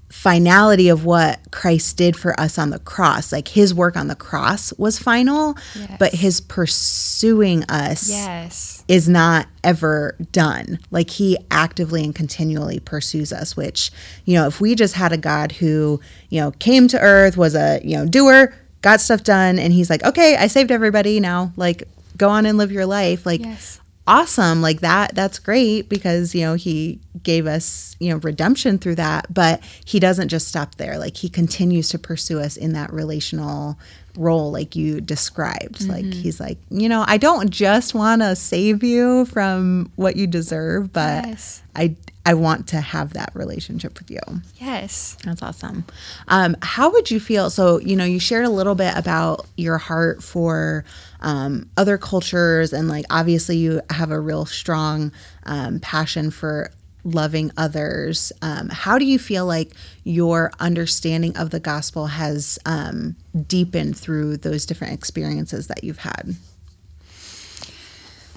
finality 0.09 0.89
of 0.89 1.05
what 1.05 1.41
Christ 1.51 1.97
did 1.97 2.17
for 2.17 2.39
us 2.39 2.57
on 2.57 2.71
the 2.71 2.79
cross. 2.79 3.33
Like 3.33 3.49
his 3.49 3.75
work 3.75 3.97
on 3.97 4.07
the 4.07 4.15
cross 4.15 4.73
was 4.79 4.97
final, 4.97 5.57
yes. 5.75 5.97
but 5.99 6.15
his 6.15 6.41
pursuing 6.41 7.65
us 7.65 8.09
yes. 8.09 8.85
is 8.87 9.09
not 9.09 9.49
ever 9.65 10.17
done. 10.31 10.79
Like 10.93 11.11
he 11.11 11.37
actively 11.51 12.05
and 12.05 12.15
continually 12.15 12.79
pursues 12.79 13.33
us, 13.33 13.57
which, 13.57 13.91
you 14.25 14.35
know, 14.35 14.47
if 14.47 14.61
we 14.61 14.77
just 14.77 14.95
had 14.95 15.13
a 15.13 15.19
God 15.19 15.51
who, 15.51 16.01
you 16.31 16.41
know, 16.41 16.53
came 16.53 16.87
to 16.89 17.01
earth, 17.01 17.37
was 17.37 17.57
a, 17.57 17.81
you 17.83 17.97
know, 17.97 18.07
doer, 18.07 18.55
got 18.85 19.01
stuff 19.01 19.25
done 19.25 19.59
and 19.59 19.73
he's 19.73 19.89
like 19.89 20.05
okay 20.05 20.37
i 20.37 20.47
saved 20.47 20.71
everybody 20.71 21.19
now 21.19 21.51
like 21.57 21.85
go 22.19 22.29
on 22.29 22.45
and 22.45 22.59
live 22.59 22.71
your 22.71 22.85
life 22.85 23.25
like 23.25 23.41
yes. 23.41 23.81
awesome 24.07 24.61
like 24.61 24.81
that 24.81 25.15
that's 25.15 25.39
great 25.39 25.89
because 25.89 26.35
you 26.35 26.43
know 26.43 26.53
he 26.53 27.01
gave 27.23 27.47
us 27.47 27.97
you 27.99 28.11
know 28.11 28.19
redemption 28.19 28.77
through 28.77 28.95
that 28.95 29.33
but 29.33 29.65
he 29.87 29.99
doesn't 29.99 30.29
just 30.29 30.47
stop 30.47 30.75
there 30.75 30.99
like 30.99 31.17
he 31.17 31.31
continues 31.31 31.89
to 31.89 31.99
pursue 31.99 32.39
us 32.39 32.59
in 32.59 32.75
that 32.75 32.93
relational 32.93 33.79
role 34.19 34.53
like 34.53 34.77
you 34.77 35.01
described 35.01 35.79
mm-hmm. 35.79 35.91
like 35.91 36.05
he's 36.05 36.39
like 36.39 36.59
you 36.69 36.87
know 36.87 37.07
i 37.09 37.17
don't 37.17 37.49
just 37.49 37.95
want 37.95 38.21
to 38.21 38.37
save 38.37 38.85
you 38.85 39.25
from 39.25 39.91
what 39.97 40.15
you 40.15 40.27
deserve 40.27 40.93
but 40.93 41.27
yes. 41.27 41.63
i 41.75 41.97
I 42.27 42.35
want 42.35 42.69
to 42.69 42.81
have 42.81 43.13
that 43.13 43.31
relationship 43.35 43.99
with 43.99 44.11
you. 44.11 44.21
Yes. 44.57 45.17
That's 45.25 45.43
awesome. 45.43 45.85
Um, 46.29 46.57
how 46.63 46.91
would 46.91 47.11
you 47.11 47.21
feel? 47.21 47.51
So, 47.51 47.79
you 47.81 47.97
know, 47.97 48.05
you 48.05 48.19
shared 48.19 48.47
a 48.47 48.51
little 48.51 48.75
bit 48.75 48.97
about 48.97 49.47
your 49.57 49.77
heart 49.79 50.23
for 50.23 50.85
um, 51.21 51.69
other 51.77 51.99
cultures, 51.99 52.73
and 52.73 52.89
like 52.89 53.05
obviously 53.11 53.57
you 53.59 53.81
have 53.91 54.11
a 54.11 54.19
real 54.19 54.47
strong 54.47 55.13
um, 55.45 55.81
passion 55.81 56.31
for 56.31 56.71
loving 57.05 57.51
others. 57.57 58.33
Um, 58.41 58.71
how 58.71 58.99
do 58.99 59.05
you 59.05 59.19
feel 59.19 59.45
like 59.45 59.73
your 60.05 60.51
understanding 60.59 61.37
of 61.37 61.51
the 61.51 61.61
gospel 61.61 62.07
has 62.07 62.59
um, 62.65 63.17
deepened 63.47 63.97
through 63.97 64.39
those 64.39 64.65
different 64.65 64.95
experiences 64.95 65.67
that 65.67 65.85
you've 65.85 65.99
had? 65.99 66.35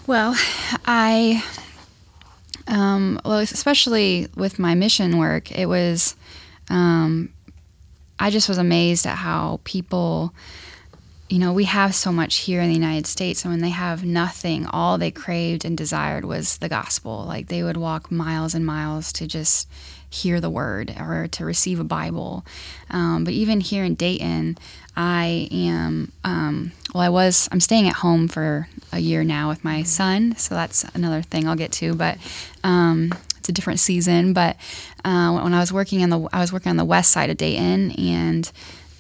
Well, 0.06 0.36
I 0.86 1.44
um, 2.68 3.20
well, 3.24 3.40
especially 3.40 4.28
with 4.36 4.60
my 4.60 4.76
mission 4.76 5.18
work, 5.18 5.52
it 5.52 5.68
was, 5.68 6.16
um, 6.70 7.34
I 8.20 8.30
just 8.30 8.50
was 8.50 8.58
amazed 8.58 9.06
at 9.06 9.18
how 9.18 9.62
people, 9.64 10.34
you 11.30 11.40
know, 11.40 11.54
we 11.54 11.66
have 11.66 11.94
so 11.96 12.12
much 12.12 12.38
here 12.38 12.62
in 12.62 12.70
the 12.70 12.76
United 12.76 13.06
States, 13.08 13.44
and 13.44 13.54
when 13.54 13.62
they 13.62 13.70
have 13.70 14.04
nothing, 14.04 14.66
all 14.68 14.98
they 14.98 15.12
craved 15.12 15.66
and 15.66 15.78
desired 15.78 16.26
was 16.26 16.58
the 16.58 16.70
gospel. 16.70 17.26
Like 17.26 17.48
they 17.48 17.64
would 17.64 17.78
walk 17.78 18.12
miles 18.12 18.54
and 18.54 18.66
miles 18.66 19.12
to 19.14 19.28
just 19.28 19.68
hear 20.10 20.40
the 20.40 20.50
word 20.50 20.96
or 21.00 21.28
to 21.28 21.46
receive 21.46 21.80
a 21.80 21.84
Bible. 21.84 22.46
Um, 22.90 23.24
but 23.24 23.34
even 23.34 23.60
here 23.60 23.84
in 23.84 23.96
Dayton, 23.96 24.58
I 24.96 25.48
am, 25.52 26.12
um, 26.24 26.72
well, 26.94 27.04
I 27.04 27.10
was, 27.10 27.50
I'm 27.52 27.60
staying 27.60 27.88
at 27.88 27.96
home 27.96 28.28
for 28.28 28.68
a 28.92 29.00
year 29.00 29.24
now 29.24 29.50
with 29.50 29.64
my 29.64 29.84
son. 29.84 30.36
So 30.38 30.56
that's 30.56 30.84
another 30.96 31.22
thing 31.22 31.48
I'll 31.48 31.56
get 31.56 31.72
to. 31.74 31.94
But 31.94 32.18
um, 32.64 33.14
it's 33.38 33.50
a 33.50 33.52
different 33.52 33.80
season. 33.80 34.34
But 34.34 34.56
uh, 35.04 35.38
when 35.40 35.54
I 35.54 35.60
was 35.60 35.74
working 35.74 36.04
on 36.04 36.10
the, 36.10 36.28
I 36.32 36.40
was 36.40 36.54
working 36.54 36.70
on 36.70 36.78
the 36.78 36.86
west 36.86 37.12
side 37.12 37.30
of 37.30 37.38
Dayton. 37.38 37.92
And 37.92 38.50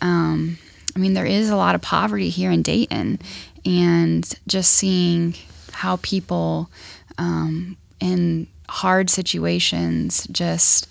um, 0.01 0.57
I 0.95 0.99
mean, 0.99 1.13
there 1.13 1.25
is 1.25 1.49
a 1.49 1.55
lot 1.55 1.73
of 1.73 1.81
poverty 1.81 2.29
here 2.29 2.51
in 2.51 2.61
Dayton. 2.61 3.19
And 3.65 4.29
just 4.47 4.73
seeing 4.73 5.35
how 5.71 5.97
people 5.97 6.69
um, 7.17 7.77
in 7.99 8.47
hard 8.69 9.09
situations 9.09 10.27
just 10.31 10.87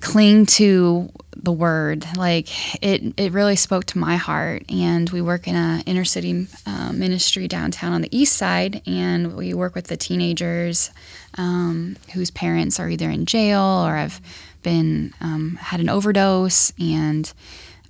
cling 0.00 0.46
to 0.46 1.10
the 1.34 1.52
word. 1.52 2.06
Like 2.16 2.48
it 2.82 3.14
it 3.16 3.32
really 3.32 3.56
spoke 3.56 3.84
to 3.86 3.98
my 3.98 4.16
heart. 4.16 4.64
And 4.70 5.08
we 5.10 5.20
work 5.20 5.46
in 5.48 5.56
a 5.56 5.82
inner 5.86 6.04
city 6.04 6.46
uh, 6.66 6.92
ministry 6.92 7.48
downtown 7.48 7.92
on 7.92 8.02
the 8.02 8.16
east 8.16 8.36
side 8.36 8.82
and 8.86 9.36
we 9.36 9.54
work 9.54 9.74
with 9.74 9.86
the 9.86 9.96
teenagers 9.96 10.90
um, 11.38 11.96
whose 12.14 12.30
parents 12.30 12.80
are 12.80 12.88
either 12.88 13.10
in 13.10 13.26
jail 13.26 13.62
or 13.62 13.96
have 13.96 14.20
been 14.62 15.14
um, 15.20 15.56
had 15.60 15.80
an 15.80 15.88
overdose. 15.88 16.72
And 16.78 17.32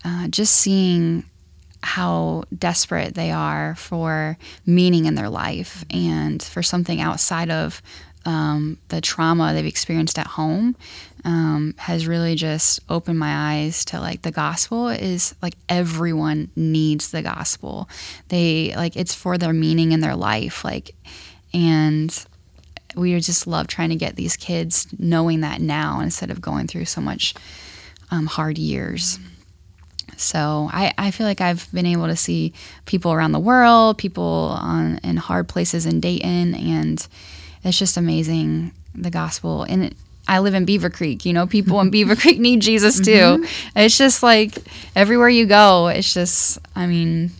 uh, 0.04 0.28
just 0.28 0.54
seeing 0.56 1.24
how 1.82 2.44
desperate 2.56 3.14
they 3.14 3.30
are 3.30 3.74
for 3.76 4.36
meaning 4.64 5.04
in 5.06 5.14
their 5.14 5.28
life 5.28 5.84
and 5.90 6.42
for 6.42 6.62
something 6.62 7.00
outside 7.00 7.50
of 7.50 7.80
um, 8.26 8.78
the 8.88 9.00
trauma 9.00 9.54
they've 9.54 9.64
experienced 9.64 10.18
at 10.18 10.26
home 10.26 10.76
um, 11.24 11.74
has 11.78 12.06
really 12.06 12.34
just 12.34 12.80
opened 12.88 13.18
my 13.18 13.54
eyes 13.54 13.84
to 13.86 14.00
like 14.00 14.22
the 14.22 14.32
gospel 14.32 14.88
is 14.88 15.34
like 15.40 15.54
everyone 15.68 16.50
needs 16.56 17.10
the 17.12 17.22
gospel. 17.22 17.88
They 18.28 18.74
like 18.76 18.96
it's 18.96 19.14
for 19.14 19.38
their 19.38 19.52
meaning 19.52 19.92
in 19.92 20.00
their 20.00 20.16
life. 20.16 20.64
Like, 20.64 20.94
and 21.54 22.26
we 22.96 23.18
just 23.20 23.46
love 23.46 23.68
trying 23.68 23.90
to 23.90 23.96
get 23.96 24.16
these 24.16 24.36
kids 24.36 24.88
knowing 24.98 25.40
that 25.40 25.60
now 25.60 26.00
instead 26.00 26.30
of 26.30 26.40
going 26.40 26.66
through 26.66 26.86
so 26.86 27.00
much 27.00 27.34
um, 28.10 28.26
hard 28.26 28.58
years. 28.58 29.18
So 30.16 30.68
I, 30.72 30.94
I 30.96 31.10
feel 31.10 31.26
like 31.26 31.40
I've 31.40 31.70
been 31.72 31.86
able 31.86 32.06
to 32.06 32.16
see 32.16 32.54
people 32.86 33.12
around 33.12 33.32
the 33.32 33.38
world, 33.38 33.98
people 33.98 34.56
on 34.58 34.98
in 35.04 35.16
hard 35.16 35.48
places 35.48 35.86
in 35.86 36.00
Dayton, 36.00 36.54
and 36.54 37.06
it's 37.66 37.78
just 37.78 37.96
amazing 37.96 38.72
the 38.94 39.10
gospel. 39.10 39.64
And 39.64 39.84
it, 39.84 39.96
I 40.28 40.38
live 40.38 40.54
in 40.54 40.66
Beavercreek. 40.66 41.24
You 41.24 41.32
know, 41.32 41.46
people 41.46 41.80
in 41.80 41.90
Beaver 41.90 42.16
Creek 42.20 42.38
need 42.38 42.60
Jesus 42.60 42.98
too. 42.98 43.10
Mm-hmm. 43.10 43.78
It's 43.78 43.98
just 43.98 44.22
like 44.22 44.56
everywhere 44.94 45.28
you 45.28 45.46
go, 45.46 45.88
it's 45.88 46.12
just, 46.12 46.58
I 46.74 46.86
mean, 46.86 47.30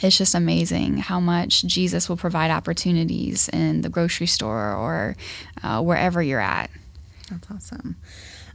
it's 0.00 0.16
just 0.16 0.34
amazing 0.34 0.98
how 0.98 1.18
much 1.18 1.62
Jesus 1.64 2.08
will 2.08 2.16
provide 2.16 2.50
opportunities 2.50 3.48
in 3.48 3.82
the 3.82 3.88
grocery 3.88 4.28
store 4.28 4.72
or 4.72 5.16
uh, 5.62 5.82
wherever 5.82 6.22
you're 6.22 6.40
at. 6.40 6.70
That's 7.30 7.50
awesome. 7.50 7.96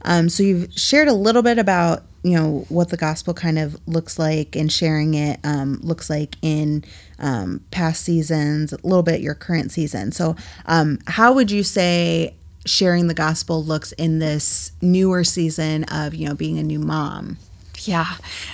Um, 0.04 0.28
so 0.28 0.42
you've 0.42 0.72
shared 0.74 1.08
a 1.08 1.14
little 1.14 1.42
bit 1.42 1.58
about 1.58 2.04
you 2.24 2.34
know 2.34 2.64
what 2.70 2.88
the 2.88 2.96
gospel 2.96 3.34
kind 3.34 3.58
of 3.58 3.76
looks 3.86 4.18
like 4.18 4.56
and 4.56 4.72
sharing 4.72 5.12
it 5.12 5.38
um, 5.44 5.78
looks 5.82 6.08
like 6.08 6.36
in 6.40 6.82
um, 7.18 7.60
past 7.70 8.02
seasons, 8.02 8.72
a 8.72 8.78
little 8.82 9.02
bit 9.02 9.20
your 9.20 9.34
current 9.34 9.70
season. 9.70 10.10
So, 10.10 10.34
um, 10.66 10.98
how 11.06 11.34
would 11.34 11.50
you 11.50 11.62
say 11.62 12.34
sharing 12.64 13.08
the 13.08 13.14
gospel 13.14 13.62
looks 13.62 13.92
in 13.92 14.20
this 14.20 14.72
newer 14.80 15.22
season 15.22 15.84
of 15.84 16.14
you 16.14 16.26
know 16.26 16.34
being 16.34 16.58
a 16.58 16.62
new 16.62 16.78
mom? 16.80 17.36
Yeah, 17.80 18.06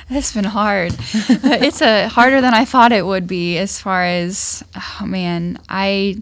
it's 0.08 0.34
been 0.34 0.44
hard. 0.44 0.92
it's 0.98 1.80
a 1.80 2.08
harder 2.08 2.40
than 2.40 2.54
I 2.54 2.64
thought 2.64 2.90
it 2.90 3.06
would 3.06 3.28
be. 3.28 3.56
As 3.56 3.80
far 3.80 4.04
as 4.04 4.64
oh 4.74 5.06
man, 5.06 5.58
I 5.68 6.20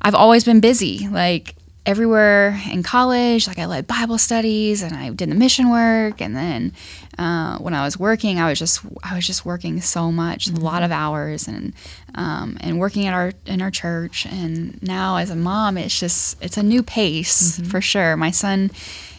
I've 0.00 0.14
always 0.14 0.44
been 0.44 0.60
busy. 0.60 1.08
Like 1.08 1.56
everywhere 1.84 2.60
in 2.70 2.82
college. 2.82 3.46
Like 3.48 3.58
I 3.58 3.66
led 3.66 3.86
Bible 3.86 4.18
studies 4.18 4.82
and 4.82 4.94
I 4.96 5.10
did 5.10 5.30
the 5.30 5.34
mission 5.34 5.70
work. 5.70 6.20
And 6.20 6.36
then 6.36 6.72
uh, 7.18 7.58
when 7.58 7.74
I 7.74 7.84
was 7.84 7.98
working, 7.98 8.38
I 8.38 8.48
was 8.48 8.58
just 8.58 8.80
I 9.02 9.14
was 9.14 9.26
just 9.26 9.44
working 9.44 9.80
so 9.80 10.12
much, 10.12 10.46
mm-hmm. 10.46 10.58
a 10.58 10.60
lot 10.60 10.82
of 10.82 10.90
hours, 10.90 11.48
and 11.48 11.72
um, 12.14 12.56
and 12.60 12.78
working 12.78 13.06
at 13.06 13.14
our 13.14 13.32
in 13.46 13.60
our 13.60 13.70
church. 13.70 14.26
And 14.26 14.82
now 14.82 15.16
as 15.16 15.30
a 15.30 15.36
mom, 15.36 15.76
it's 15.76 15.98
just 15.98 16.42
it's 16.42 16.56
a 16.56 16.62
new 16.62 16.82
pace 16.82 17.58
mm-hmm. 17.58 17.68
for 17.68 17.80
sure. 17.80 18.16
My 18.16 18.30
son 18.30 18.70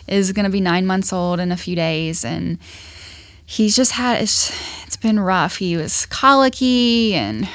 is 0.08 0.32
going 0.32 0.46
to 0.46 0.52
be 0.52 0.62
nine 0.62 0.86
months 0.86 1.14
old 1.14 1.40
in 1.40 1.52
a 1.52 1.58
few 1.58 1.76
days, 1.76 2.26
and 2.26 2.58
he's 3.46 3.76
just 3.76 3.92
had 3.94 4.22
it's 4.22 4.52
it's 4.86 4.98
been 4.98 5.20
rough. 5.20 5.58
He 5.58 5.78
was 5.78 6.06
colicky 6.08 7.14
and 7.14 7.48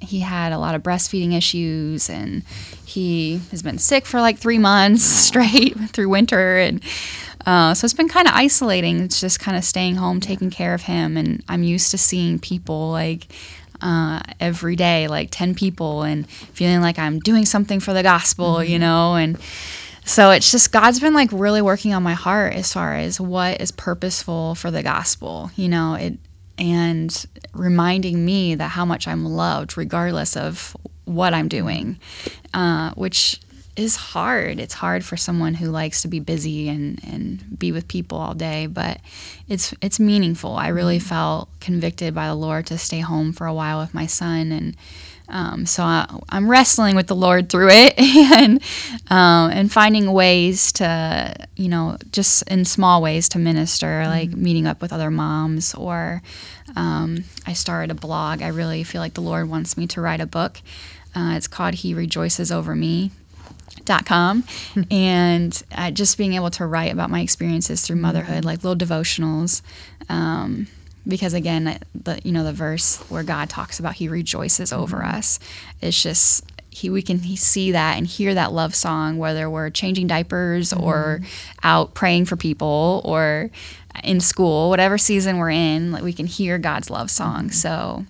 he 0.00 0.20
had 0.20 0.52
a 0.52 0.58
lot 0.58 0.74
of 0.74 0.82
breastfeeding 0.82 1.36
issues 1.36 2.10
and 2.10 2.42
he 2.84 3.40
has 3.50 3.62
been 3.62 3.78
sick 3.78 4.06
for 4.06 4.20
like 4.20 4.38
three 4.38 4.58
months 4.58 5.04
straight 5.04 5.78
through 5.90 6.08
winter 6.08 6.58
and 6.58 6.82
uh, 7.46 7.72
so 7.72 7.86
it's 7.86 7.94
been 7.94 8.08
kind 8.08 8.28
of 8.28 8.34
isolating. 8.34 9.00
It's 9.00 9.18
just 9.18 9.40
kind 9.40 9.56
of 9.56 9.64
staying 9.64 9.96
home 9.96 10.20
taking 10.20 10.50
care 10.50 10.74
of 10.74 10.82
him 10.82 11.16
and 11.16 11.42
i'm 11.48 11.62
used 11.62 11.90
to 11.90 11.98
seeing 11.98 12.38
people 12.38 12.90
like 12.90 13.26
uh, 13.82 14.20
every 14.38 14.76
day 14.76 15.08
like 15.08 15.28
10 15.30 15.54
people 15.54 16.02
and 16.02 16.28
feeling 16.28 16.82
like 16.82 16.98
i'm 16.98 17.18
doing 17.18 17.46
something 17.46 17.80
for 17.80 17.94
the 17.94 18.02
gospel 18.02 18.56
mm-hmm. 18.56 18.70
you 18.70 18.78
know 18.78 19.14
and 19.14 19.38
so 20.04 20.30
it's 20.30 20.50
just 20.50 20.70
god's 20.70 21.00
been 21.00 21.14
like 21.14 21.30
really 21.32 21.62
working 21.62 21.94
on 21.94 22.02
my 22.02 22.12
heart 22.12 22.52
as 22.52 22.72
far 22.72 22.94
as 22.94 23.18
what 23.18 23.58
is 23.58 23.70
purposeful 23.72 24.54
for 24.54 24.70
the 24.70 24.82
gospel 24.82 25.50
you 25.56 25.68
know? 25.68 25.94
It 25.94 26.18
and 26.60 27.26
reminding 27.54 28.24
me 28.24 28.54
that 28.54 28.68
how 28.68 28.84
much 28.84 29.08
I'm 29.08 29.24
loved 29.24 29.76
regardless 29.76 30.36
of 30.36 30.76
what 31.06 31.34
I'm 31.34 31.48
doing, 31.48 31.98
uh, 32.54 32.92
which 32.92 33.40
is 33.80 33.96
hard. 33.96 34.60
It's 34.60 34.74
hard 34.74 35.04
for 35.04 35.16
someone 35.16 35.54
who 35.54 35.70
likes 35.70 36.02
to 36.02 36.08
be 36.08 36.20
busy 36.20 36.68
and, 36.68 37.00
and 37.04 37.58
be 37.58 37.72
with 37.72 37.88
people 37.88 38.18
all 38.18 38.34
day, 38.34 38.66
but 38.66 39.00
it's 39.48 39.74
it's 39.80 39.98
meaningful. 39.98 40.56
I 40.56 40.68
really 40.68 40.98
mm-hmm. 40.98 41.08
felt 41.08 41.48
convicted 41.60 42.14
by 42.14 42.26
the 42.28 42.34
Lord 42.34 42.66
to 42.66 42.78
stay 42.78 43.00
home 43.00 43.32
for 43.32 43.46
a 43.46 43.54
while 43.54 43.80
with 43.80 43.94
my 43.94 44.06
son, 44.06 44.52
and 44.52 44.76
um, 45.28 45.64
so 45.66 45.82
I, 45.84 46.06
am 46.30 46.50
wrestling 46.50 46.96
with 46.96 47.06
the 47.06 47.14
Lord 47.14 47.48
through 47.48 47.70
it 47.70 47.98
and 47.98 48.62
um, 49.10 49.50
and 49.50 49.70
finding 49.72 50.12
ways 50.12 50.72
to 50.72 51.34
you 51.56 51.68
know 51.68 51.96
just 52.12 52.42
in 52.50 52.64
small 52.64 53.00
ways 53.00 53.28
to 53.30 53.38
minister, 53.38 54.04
like 54.06 54.30
mm-hmm. 54.30 54.42
meeting 54.42 54.66
up 54.66 54.82
with 54.82 54.92
other 54.92 55.10
moms 55.10 55.74
or 55.74 56.22
um, 56.76 57.24
I 57.46 57.52
started 57.52 57.90
a 57.90 57.98
blog. 57.98 58.42
I 58.42 58.48
really 58.48 58.84
feel 58.84 59.00
like 59.00 59.14
the 59.14 59.22
Lord 59.22 59.48
wants 59.48 59.76
me 59.76 59.86
to 59.88 60.00
write 60.00 60.20
a 60.20 60.26
book. 60.26 60.60
Uh, 61.14 61.34
it's 61.36 61.48
called 61.48 61.74
He 61.74 61.94
Rejoices 61.94 62.52
Over 62.52 62.76
Me. 62.76 63.10
Dot 63.90 64.06
com 64.06 64.44
and 64.92 65.62
uh, 65.74 65.90
just 65.90 66.16
being 66.16 66.34
able 66.34 66.50
to 66.50 66.64
write 66.64 66.92
about 66.92 67.10
my 67.10 67.22
experiences 67.22 67.84
through 67.84 67.96
motherhood 67.96 68.44
like 68.44 68.62
little 68.62 68.78
devotionals 68.78 69.62
um, 70.08 70.68
because 71.08 71.34
again 71.34 71.76
the 71.92 72.20
you 72.22 72.30
know 72.30 72.44
the 72.44 72.52
verse 72.52 72.98
where 73.10 73.24
god 73.24 73.50
talks 73.50 73.80
about 73.80 73.94
he 73.94 74.06
rejoices 74.06 74.72
over 74.72 74.98
mm-hmm. 74.98 75.16
us 75.16 75.40
it's 75.80 76.00
just 76.00 76.44
he, 76.70 76.88
we 76.88 77.02
can 77.02 77.18
he 77.18 77.34
see 77.34 77.72
that 77.72 77.98
and 77.98 78.06
hear 78.06 78.32
that 78.34 78.52
love 78.52 78.74
song, 78.76 79.18
whether 79.18 79.50
we're 79.50 79.70
changing 79.70 80.06
diapers 80.06 80.72
or 80.72 81.20
out 81.64 81.94
praying 81.94 82.26
for 82.26 82.36
people 82.36 83.02
or 83.04 83.50
in 84.04 84.20
school, 84.20 84.70
whatever 84.70 84.96
season 84.96 85.38
we're 85.38 85.50
in, 85.50 85.90
like 85.90 86.04
we 86.04 86.12
can 86.12 86.26
hear 86.26 86.58
God's 86.58 86.88
love 86.88 87.10
song. 87.10 87.50
So 87.50 88.06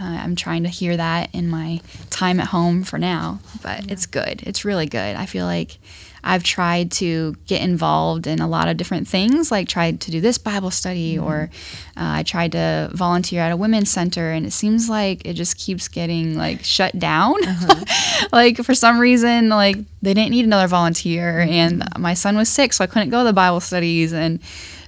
uh, 0.00 0.04
I'm 0.04 0.36
trying 0.36 0.62
to 0.64 0.68
hear 0.68 0.96
that 0.96 1.30
in 1.32 1.48
my 1.48 1.80
time 2.10 2.40
at 2.40 2.48
home 2.48 2.82
for 2.84 2.98
now, 2.98 3.40
but 3.62 3.90
it's 3.90 4.06
good. 4.06 4.42
It's 4.44 4.64
really 4.64 4.86
good. 4.86 5.16
I 5.16 5.26
feel 5.26 5.46
like 5.46 5.78
I've 6.26 6.42
tried 6.42 6.90
to 6.92 7.36
get 7.46 7.62
involved 7.62 8.26
in 8.26 8.40
a 8.40 8.48
lot 8.48 8.66
of 8.66 8.76
different 8.76 9.06
things, 9.06 9.52
like 9.52 9.68
tried 9.68 10.00
to 10.02 10.10
do 10.10 10.20
this 10.20 10.38
Bible 10.38 10.72
study, 10.72 11.16
or 11.16 11.48
uh, 11.96 12.18
I 12.18 12.24
tried 12.24 12.52
to 12.52 12.90
volunteer 12.92 13.40
at 13.42 13.52
a 13.52 13.56
women's 13.56 13.92
center, 13.92 14.32
and 14.32 14.44
it 14.44 14.52
seems 14.52 14.88
like 14.90 15.24
it 15.24 15.34
just 15.34 15.56
keeps 15.56 15.86
getting 15.86 16.36
like 16.36 16.64
shut 16.64 16.98
down. 16.98 17.36
like 18.32 18.56
for 18.64 18.74
some 18.74 18.98
reason, 18.98 19.50
like 19.50 19.76
they 20.02 20.14
didn't 20.14 20.32
need 20.32 20.44
another 20.44 20.66
volunteer, 20.66 21.46
and 21.48 21.84
my 21.96 22.14
son 22.14 22.36
was 22.36 22.48
sick, 22.48 22.72
so 22.72 22.82
I 22.82 22.88
couldn't 22.88 23.10
go 23.10 23.18
to 23.18 23.24
the 23.24 23.32
Bible 23.32 23.60
studies, 23.60 24.12
and 24.12 24.40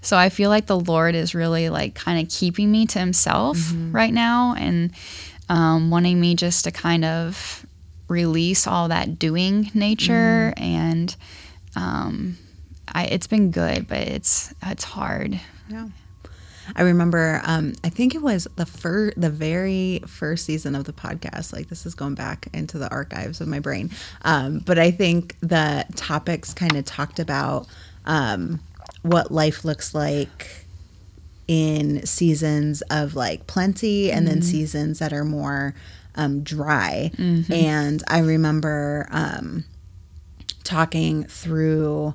so 0.02 0.16
I 0.16 0.30
feel 0.30 0.50
like 0.50 0.66
the 0.66 0.80
Lord 0.80 1.14
is 1.14 1.36
really 1.36 1.70
like 1.70 1.94
kind 1.94 2.20
of 2.20 2.32
keeping 2.32 2.72
me 2.72 2.84
to 2.86 2.98
Himself 2.98 3.58
right 3.92 4.12
now, 4.12 4.56
and 4.58 4.90
um, 5.48 5.90
wanting 5.90 6.20
me 6.20 6.34
just 6.34 6.64
to 6.64 6.72
kind 6.72 7.04
of 7.04 7.64
release 8.08 8.66
all 8.66 8.88
that 8.88 9.18
doing 9.18 9.70
nature 9.74 10.54
and 10.56 11.14
um, 11.76 12.36
I, 12.88 13.04
it's 13.06 13.26
been 13.26 13.50
good 13.50 13.86
but 13.86 13.98
it's 13.98 14.54
it's 14.62 14.84
hard 14.84 15.40
Yeah. 15.68 15.88
I 16.76 16.82
remember, 16.82 17.40
um, 17.44 17.72
I 17.82 17.88
think 17.88 18.14
it 18.14 18.20
was 18.20 18.46
the 18.56 18.66
fir- 18.66 19.12
the 19.16 19.30
very 19.30 20.02
first 20.06 20.44
season 20.44 20.74
of 20.74 20.84
the 20.84 20.92
podcast. 20.92 21.52
Like 21.52 21.68
this 21.68 21.86
is 21.86 21.94
going 21.94 22.14
back 22.14 22.48
into 22.52 22.78
the 22.78 22.90
archives 22.90 23.40
of 23.40 23.48
my 23.48 23.58
brain. 23.58 23.90
Um, 24.22 24.58
but 24.58 24.78
I 24.78 24.90
think 24.90 25.36
the 25.40 25.86
topics 25.96 26.52
kind 26.52 26.76
of 26.76 26.84
talked 26.84 27.20
about 27.20 27.66
um, 28.04 28.60
what 29.00 29.30
life 29.32 29.64
looks 29.64 29.94
like 29.94 30.66
in 31.46 32.04
seasons 32.04 32.82
of 32.90 33.14
like 33.16 33.46
plenty 33.46 34.12
and 34.12 34.28
then 34.28 34.42
seasons 34.42 34.98
that 34.98 35.14
are 35.14 35.24
more 35.24 35.74
um, 36.18 36.42
dry. 36.42 37.10
And 37.18 38.02
I 38.08 38.18
remember 38.18 39.06
um, 39.10 39.64
talking 40.64 41.24
through 41.24 42.14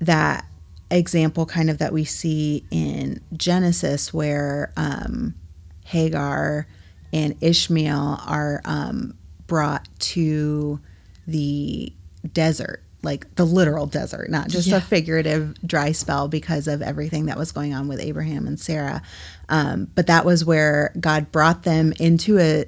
that 0.00 0.44
example 0.90 1.46
kind 1.46 1.70
of 1.70 1.78
that 1.78 1.92
we 1.92 2.04
see 2.04 2.64
in 2.70 3.20
Genesis 3.36 4.12
where 4.12 4.72
um, 4.76 5.34
Hagar 5.84 6.66
and 7.12 7.34
Ishmael 7.40 8.20
are 8.26 8.60
um, 8.64 9.14
brought 9.46 9.88
to 10.00 10.80
the 11.26 11.92
desert, 12.32 12.82
like 13.02 13.34
the 13.36 13.44
literal 13.44 13.86
desert, 13.86 14.30
not 14.30 14.48
just 14.48 14.68
Yeah. 14.68 14.76
a 14.76 14.80
figurative 14.80 15.54
dry 15.66 15.92
spell 15.92 16.28
because 16.28 16.68
of 16.68 16.82
everything 16.82 17.26
that 17.26 17.36
was 17.38 17.52
going 17.52 17.74
on 17.74 17.88
with 17.88 18.00
Abraham 18.00 18.46
and 18.46 18.58
Sarah. 18.60 19.02
Um, 19.48 19.88
but 19.94 20.06
that 20.06 20.24
was 20.24 20.44
where 20.44 20.92
God 21.00 21.30
brought 21.32 21.62
them 21.64 21.92
into 21.98 22.38
a 22.38 22.64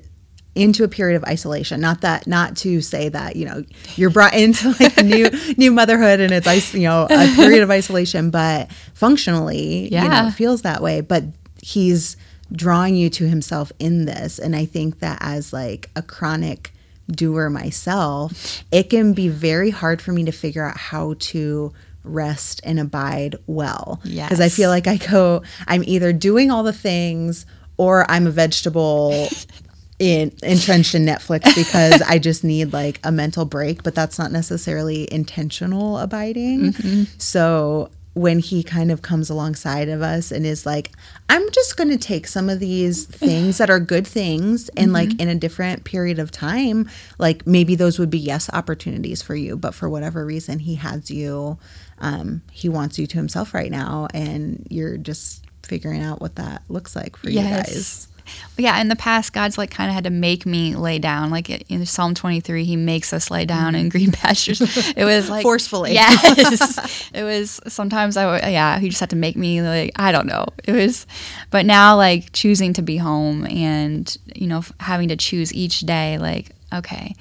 into 0.54 0.84
a 0.84 0.88
period 0.88 1.16
of 1.16 1.25
isolation. 1.25 1.80
Not 1.80 2.02
that, 2.02 2.26
not 2.26 2.56
to 2.58 2.80
say 2.80 3.08
that 3.08 3.37
you 3.37 3.44
know 3.44 3.64
you're 3.96 4.11
brought 4.11 4.34
into 4.44 4.70
like 4.80 4.96
new 5.04 5.30
new 5.56 5.70
motherhood 5.73 6.20
and 6.20 6.32
it's 6.32 6.75
you 6.75 6.82
know, 6.82 7.06
a 7.11 7.34
period 7.34 7.62
of 7.62 7.70
isolation, 7.70 8.30
but 8.30 8.70
functionally, 8.94 9.84
you 9.84 10.00
know, 10.00 10.04
Yeah. 10.06 10.28
it 10.28 10.32
feels 10.32 10.62
that 10.62 10.82
way. 10.82 11.00
But 11.00 11.25
he's 11.62 12.16
drawing 12.52 12.94
you 12.94 13.11
to 13.11 13.26
himself 13.28 13.73
in 13.78 14.04
this, 14.04 14.38
and 14.38 14.54
I 14.54 14.64
think 14.66 15.00
that 15.00 15.18
as 15.20 15.52
like 15.52 15.90
a 15.96 16.02
chronic 16.02 16.73
doer 17.11 17.50
myself, 17.50 18.62
it 18.73 18.84
can 18.90 19.12
be 19.12 19.28
very 19.28 19.71
hard 19.71 20.00
for 20.00 20.12
me 20.12 20.25
to 20.25 20.32
figure 20.32 20.64
out 20.64 20.76
how 20.76 21.14
to 21.19 21.73
rest 22.02 22.60
and 22.64 22.78
abide 22.80 23.36
well. 23.47 24.00
Yeah, 24.04 24.26
Because 24.26 24.40
I 24.40 24.49
feel 24.49 24.71
like 24.71 24.86
I 24.86 24.97
go, 24.97 25.43
I'm 25.67 25.82
either 25.86 26.12
doing 26.12 26.50
all 26.50 26.62
the 26.62 26.73
things 26.73 27.45
or 27.76 28.08
I'm 28.10 28.26
a 28.26 28.30
vegetable 28.30 29.28
in 29.99 30.33
entrenched 30.43 30.95
in 30.95 31.04
Netflix 31.04 31.54
because 31.54 32.02
I 32.02 32.19
just 32.19 32.43
need 32.45 32.73
like 32.73 32.99
a 33.04 33.13
mental 33.13 33.45
break, 33.45 33.83
but 33.83 33.95
that's 33.95 34.19
not 34.19 34.33
necessarily 34.33 35.13
intentional 35.13 35.99
abiding. 35.99 36.73
So 37.19 37.91
when 38.15 38.39
he 38.39 38.63
kind 38.63 38.93
of 38.93 39.02
comes 39.02 39.28
alongside 39.28 39.89
of 39.89 40.00
us 40.00 40.30
and 40.30 40.47
is 40.47 40.65
like, 40.65 40.93
I'm 41.28 41.50
just 41.50 41.76
going 41.76 41.91
to 41.91 41.97
take 41.97 42.28
some 42.28 42.49
of 42.49 42.61
these 42.61 43.07
things 43.07 43.59
that 43.59 43.71
are 43.71 43.80
good 43.80 44.07
things 44.07 44.69
and 44.76 44.93
like 44.93 45.21
in 45.21 45.28
a 45.28 45.35
different 45.35 45.83
period 45.85 46.21
of 46.21 46.30
time, 46.30 46.89
like 47.19 47.45
maybe 47.45 47.75
those 47.75 47.99
would 47.99 48.11
be 48.11 48.19
yes 48.21 48.49
opportunities 48.52 49.21
for 49.21 49.35
you, 49.35 49.57
but 49.57 49.75
for 49.75 49.89
whatever 49.89 50.25
reason, 50.25 50.61
he 50.61 50.76
has 50.76 51.11
you, 51.11 51.59
um, 51.99 52.43
he 52.52 52.69
wants 52.69 53.00
you 53.00 53.07
to 53.09 53.17
himself 53.17 53.52
right 53.52 53.71
now, 53.71 54.07
and 54.15 54.65
you're 54.71 54.97
just 54.97 55.45
figuring 55.65 56.02
out 56.02 56.21
what 56.21 56.37
that 56.37 56.63
looks 56.69 56.95
like 56.95 57.17
for 57.17 57.30
you 57.30 57.41
guys. 57.67 58.07
Yeah, 58.56 58.80
in 58.80 58.89
the 58.89 58.97
past, 58.97 59.32
God's 59.32 59.58
like 59.58 59.71
kind 59.71 59.91
of 59.91 59.95
had 59.95 60.04
to 60.04 60.10
make 60.10 60.47
me 60.47 60.75
lay 60.76 60.99
down. 60.99 61.30
Like 61.30 61.50
in 61.71 61.84
Psalm 61.87 62.15
23, 62.15 62.65
He 62.65 62.76
makes 62.76 63.13
us 63.13 63.30
lay 63.30 63.45
down 63.45 63.73
mm-hmm. 63.73 63.82
in 63.82 63.89
green 63.89 64.13
pastures. 64.13 64.60
It 64.97 65.04
was 65.04 65.28
like 65.28 65.43
Forcefully. 65.43 65.93
Yes, 65.95 67.10
it 67.15 67.23
was. 67.23 67.60
Sometimes 67.69 68.17
I, 68.17 68.26
would- 68.26 68.43
yeah, 68.43 68.78
He 68.78 68.89
just 68.89 69.00
had 69.00 69.10
to 69.10 69.17
make 69.17 69.37
me 69.37 69.63
like 69.63 69.93
I 69.97 70.13
don't 70.13 70.26
know. 70.26 70.47
It 70.65 70.73
was, 70.73 71.06
but 71.50 71.67
now 71.67 71.97
like 71.97 72.32
choosing 72.32 72.73
to 72.75 72.82
be 72.82 72.97
home 72.97 73.47
and 73.47 74.17
you 74.34 74.47
know 74.47 74.58
f- 74.58 74.73
having 74.80 75.08
to 75.08 75.17
choose 75.17 75.52
each 75.52 75.80
day. 75.80 76.19
Like 76.19 76.50
okay, 76.73 77.15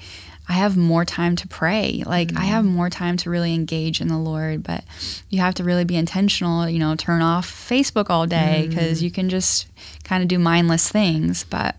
I 0.48 0.54
have 0.54 0.76
more 0.76 1.04
time 1.04 1.36
to 1.36 1.48
pray. 1.48 2.02
Like 2.04 2.36
I 2.36 2.44
have 2.44 2.64
more 2.64 2.90
time 2.90 3.16
to 3.18 3.30
really 3.30 3.54
engage 3.54 4.00
in 4.00 4.08
the 4.08 4.18
Lord. 4.18 4.62
But 4.62 4.84
you 5.30 5.40
have 5.40 5.54
to 5.54 5.64
really 5.64 5.84
be 5.84 5.96
intentional. 5.96 6.68
You 6.68 6.78
know, 6.78 6.94
turn 6.96 7.22
off 7.22 7.48
Facebook 7.48 8.10
all 8.10 8.26
day 8.26 8.66
because 8.68 9.02
you 9.02 9.10
can 9.10 9.28
just 9.28 9.66
kind 10.04 10.22
of 10.22 10.28
do 10.28 10.38
mindless 10.38 10.88
things. 10.88 11.44
But 11.44 11.76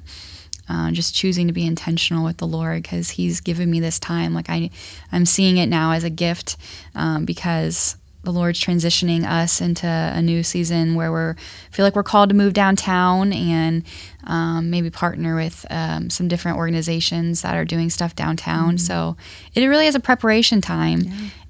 uh, 0.68 0.92
just 0.92 1.14
choosing 1.14 1.48
to 1.48 1.54
be 1.54 1.66
intentional 1.66 2.26
with 2.26 2.38
the 2.38 2.48
Lord 2.48 2.82
because 2.82 3.12
He's 3.12 3.40
given 3.40 3.70
me 3.70 3.80
this 3.80 4.00
time. 4.00 4.34
Like 4.34 4.50
I, 4.50 4.72
I'm 5.12 5.26
seeing 5.26 5.58
it 5.58 5.68
now 5.68 5.92
as 5.92 6.04
a 6.04 6.10
gift 6.10 6.58
um, 6.96 7.26
because 7.26 7.98
the 8.26 8.32
Lord's 8.32 8.60
transitioning 8.60 9.24
us 9.24 9.62
into 9.62 9.88
a 9.88 10.22
new 10.22 10.44
season 10.44 10.96
where 10.96 11.12
we're 11.12 11.36
feel 11.72 11.86
like 11.86 11.96
we're 11.96 12.04
called 12.04 12.30
to 12.30 12.36
move 12.36 12.54
downtown 12.54 13.32
and 13.32 13.84
um, 14.26 14.70
maybe 14.70 14.90
partner 14.90 15.36
with 15.36 15.66
um, 15.70 16.10
some 16.10 16.28
different 16.28 16.58
organizations 16.58 17.42
that 17.42 17.56
are 17.56 17.66
doing 17.66 17.90
stuff 17.90 18.16
downtown. 18.16 18.78
So 18.78 19.16
it 19.54 19.66
really 19.66 19.88
is 19.88 19.96
a 19.96 20.00
preparation 20.00 20.62
time, 20.62 21.04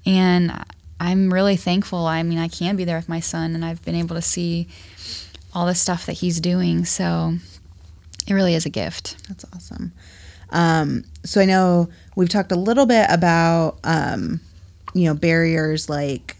and 0.04 0.52
I'm 1.00 1.32
really 1.32 1.56
thankful. 1.56 2.06
I 2.06 2.22
mean, 2.22 2.38
I 2.38 2.48
can 2.48 2.76
be 2.76 2.84
there 2.84 2.96
with 2.96 3.08
my 3.08 3.20
son, 3.20 3.54
and 3.54 3.64
I've 3.64 3.84
been 3.84 3.96
able 3.96 4.16
to 4.16 4.22
see 4.22 4.68
all 5.52 5.66
the 5.66 5.74
stuff 5.74 6.06
that 6.06 6.12
he's 6.14 6.40
doing. 6.40 6.84
So 6.84 7.34
it 8.26 8.34
really 8.34 8.54
is 8.54 8.66
a 8.66 8.70
gift. 8.70 9.16
That's 9.28 9.44
awesome. 9.54 9.92
Um, 10.50 11.04
so 11.24 11.40
I 11.40 11.44
know 11.44 11.88
we've 12.14 12.28
talked 12.28 12.52
a 12.52 12.56
little 12.56 12.86
bit 12.86 13.06
about, 13.10 13.78
um, 13.84 14.40
you 14.94 15.04
know, 15.04 15.14
barriers 15.14 15.88
like, 15.88 16.36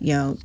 you 0.00 0.14
know, 0.14 0.36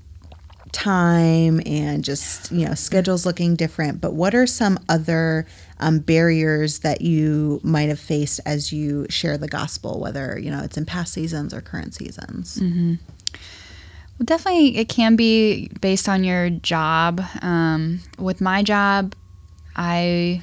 time 0.72 1.62
and 1.66 2.04
just, 2.04 2.52
you 2.52 2.66
know, 2.66 2.74
schedules 2.74 3.26
looking 3.26 3.56
different. 3.56 4.02
But 4.02 4.14
what 4.14 4.34
are 4.34 4.48
some 4.48 4.80
other 4.90 5.46
um, 5.80 6.00
barriers 6.00 6.80
that 6.80 7.02
you 7.02 7.62
might 7.64 7.90
have 7.90 8.00
faced 8.00 8.40
as 8.46 8.74
you 8.74 9.06
share 9.10 9.38
the 9.38 9.48
gospel, 9.48 10.00
whether, 10.00 10.40
you 10.40 10.50
know, 10.50 10.64
it's 10.64 10.78
in 10.78 10.86
past 10.86 11.14
seasons 11.14 11.54
or 11.54 11.62
current 11.62 11.94
seasons? 11.94 12.58
Well, 14.18 14.26
definitely, 14.26 14.78
it 14.78 14.90
can 14.90 15.16
be 15.16 15.70
based 15.82 16.10
on 16.10 16.24
your 16.24 16.50
job. 16.50 17.22
Um, 17.42 18.02
with 18.18 18.42
my 18.42 18.64
job, 18.64 19.16
I 19.76 20.42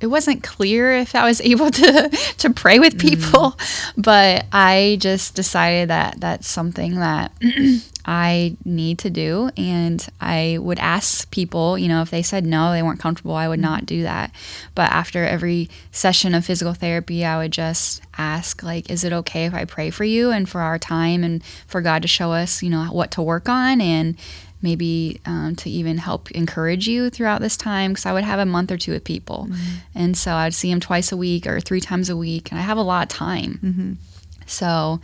it 0.00 0.06
wasn't 0.06 0.42
clear 0.42 0.92
if 0.92 1.14
I 1.14 1.26
was 1.26 1.40
able 1.52 1.70
to 1.70 2.08
to 2.38 2.50
pray 2.50 2.78
with 2.78 2.96
mm. 2.96 3.00
people, 3.00 3.58
but 3.96 4.46
I 4.52 4.98
just 5.00 5.34
decided 5.34 5.90
that 5.90 6.20
that's 6.20 6.48
something 6.48 6.96
that 6.96 7.32
I 8.04 8.56
need 8.64 8.98
to 9.00 9.10
do, 9.10 9.50
and 9.56 10.06
I 10.20 10.58
would 10.60 10.78
ask 10.78 11.30
people, 11.30 11.76
you 11.76 11.88
know, 11.88 12.00
if 12.00 12.10
they 12.10 12.22
said 12.22 12.46
no, 12.46 12.72
they 12.72 12.82
weren't 12.82 13.00
comfortable, 13.00 13.34
I 13.34 13.48
would 13.48 13.58
mm. 13.58 13.64
not 13.64 13.86
do 13.86 14.02
that. 14.02 14.32
But 14.74 14.90
after 14.90 15.24
every 15.24 15.68
session 15.92 16.34
of 16.34 16.44
physical 16.46 16.74
therapy, 16.74 17.24
I 17.24 17.38
would 17.38 17.52
just 17.52 18.02
ask, 18.16 18.62
like, 18.62 18.90
is 18.90 19.04
it 19.04 19.12
okay 19.12 19.44
if 19.44 19.54
I 19.54 19.64
pray 19.64 19.90
for 19.90 20.04
you 20.04 20.30
and 20.30 20.48
for 20.48 20.60
our 20.60 20.78
time 20.78 21.22
and 21.22 21.44
for 21.66 21.80
God 21.80 22.02
to 22.02 22.08
show 22.08 22.32
us, 22.32 22.62
you 22.62 22.70
know, 22.70 22.84
what 22.84 23.10
to 23.12 23.22
work 23.22 23.48
on? 23.48 23.80
And 23.80 24.16
maybe 24.60 25.20
um, 25.24 25.54
to 25.56 25.70
even 25.70 25.98
help 25.98 26.30
encourage 26.32 26.88
you 26.88 27.10
throughout 27.10 27.40
this 27.40 27.56
time 27.56 27.92
because 27.92 28.06
I 28.06 28.12
would 28.12 28.24
have 28.24 28.40
a 28.40 28.46
month 28.46 28.72
or 28.72 28.76
two 28.76 28.92
with 28.92 29.04
people. 29.04 29.48
And 29.94 30.16
so 30.16 30.34
I'd 30.34 30.54
see 30.54 30.70
them 30.70 30.80
twice 30.80 31.12
a 31.12 31.16
week 31.16 31.46
or 31.46 31.60
three 31.60 31.80
times 31.80 32.10
a 32.10 32.16
week, 32.16 32.50
and 32.50 32.58
I 32.58 32.62
have 32.62 32.78
a 32.78 32.82
lot 32.82 33.04
of 33.04 33.08
time. 33.08 33.58
So 34.46 35.00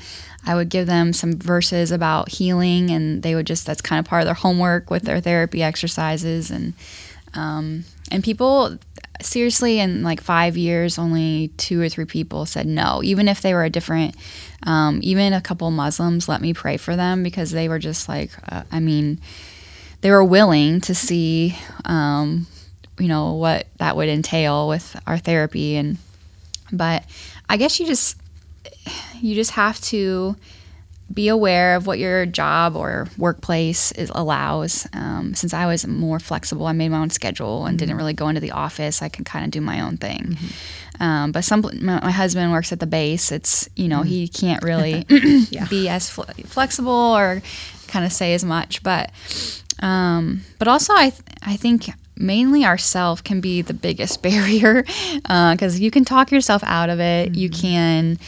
I 0.46 0.54
would 0.54 0.70
give 0.70 0.86
them 0.86 1.12
some 1.12 1.38
verses 1.38 1.90
about 1.90 2.30
healing, 2.30 2.90
and 2.90 3.22
they 3.22 3.34
would 3.34 3.46
just, 3.46 3.66
that's 3.66 3.82
kind 3.82 4.00
of 4.00 4.06
part 4.06 4.22
of 4.22 4.26
their 4.26 4.34
homework 4.34 4.90
with 4.90 5.02
their 5.02 5.20
therapy 5.20 5.62
exercises. 5.62 6.50
And, 6.50 6.72
um, 7.34 7.84
and 8.10 8.24
people 8.24 8.78
seriously, 9.24 9.80
in 9.80 10.02
like 10.02 10.20
five 10.20 10.56
years, 10.56 10.98
only 10.98 11.48
two 11.56 11.80
or 11.80 11.88
three 11.88 12.04
people 12.04 12.46
said 12.46 12.66
no, 12.66 13.02
even 13.02 13.28
if 13.28 13.40
they 13.40 13.54
were 13.54 13.64
a 13.64 13.70
different, 13.70 14.16
um, 14.64 15.00
even 15.02 15.32
a 15.32 15.40
couple 15.40 15.70
Muslims 15.70 16.28
let 16.28 16.40
me 16.40 16.52
pray 16.52 16.76
for 16.76 16.96
them 16.96 17.22
because 17.22 17.50
they 17.50 17.68
were 17.68 17.78
just 17.78 18.08
like, 18.08 18.30
uh, 18.50 18.62
I 18.70 18.80
mean, 18.80 19.20
they 20.00 20.10
were 20.10 20.24
willing 20.24 20.80
to 20.82 20.94
see, 20.94 21.56
um, 21.84 22.46
you 22.98 23.08
know, 23.08 23.34
what 23.34 23.66
that 23.78 23.96
would 23.96 24.08
entail 24.08 24.68
with 24.68 25.00
our 25.06 25.18
therapy. 25.18 25.76
And, 25.76 25.98
but 26.72 27.04
I 27.48 27.56
guess 27.56 27.80
you 27.80 27.87
just, 27.87 28.16
you 29.20 29.34
just 29.34 29.52
have 29.52 29.80
to 29.82 30.37
be 31.14 31.29
aware 31.29 31.77
of 31.77 31.87
what 31.87 31.98
your 31.98 32.27
job 32.27 32.74
or 32.77 33.07
workplace 33.16 33.92
is, 33.92 34.11
allows. 34.14 34.87
Um, 34.92 35.35
since 35.35 35.55
I 35.55 35.66
was 35.66 35.87
more 35.87 36.18
flexible, 36.18 36.66
I 36.66 36.72
made 36.72 36.88
my 36.88 36.98
own 36.98 37.11
schedule 37.11 37.66
and 37.66 37.72
mm-hmm. 37.74 37.79
didn't 37.79 37.96
really 37.96 38.12
go 38.12 38.29
into 38.29 38.40
the 38.40 38.50
office. 38.50 39.00
I 39.00 39.09
could 39.09 39.24
kind 39.24 39.44
of 39.44 39.50
do 39.50 39.61
my 39.61 39.81
own 39.81 39.96
thing. 39.96 40.20
Mm-hmm. 40.20 41.03
Um, 41.03 41.33
but 41.33 41.44
some 41.44 41.62
my, 41.81 42.00
my, 42.00 42.11
husband 42.11 42.53
works 42.53 42.72
at 42.72 42.81
the 42.81 42.87
base. 42.87 43.33
It's 43.33 43.68
you 43.74 43.88
know 43.88 44.00
mm-hmm. 44.00 44.09
he 44.09 44.29
can't 44.29 44.62
really 44.62 45.05
be 45.70 45.88
as 45.88 46.09
fl- 46.09 46.22
flexible 46.46 46.92
or 46.92 47.42
kind 47.88 48.05
of 48.05 48.12
say 48.12 48.35
as 48.35 48.44
much. 48.44 48.83
But 48.83 49.11
um, 49.81 50.42
but 50.59 50.68
also 50.68 50.92
I 50.94 51.11
th- 51.11 51.22
I 51.42 51.57
think 51.57 51.90
mainly 52.16 52.64
ourself 52.64 53.24
can 53.24 53.40
be 53.40 53.61
the 53.62 53.74
biggest 53.74 54.22
barrier 54.22 54.83
because 54.83 55.77
uh, 55.77 55.79
you 55.79 55.90
can 55.90 56.05
talk 56.05 56.31
yourself 56.31 56.62
out 56.64 56.90
of 56.90 57.00
it. 57.00 57.33
Mm-hmm. 57.33 57.40
You 57.40 57.50
can 57.50 58.18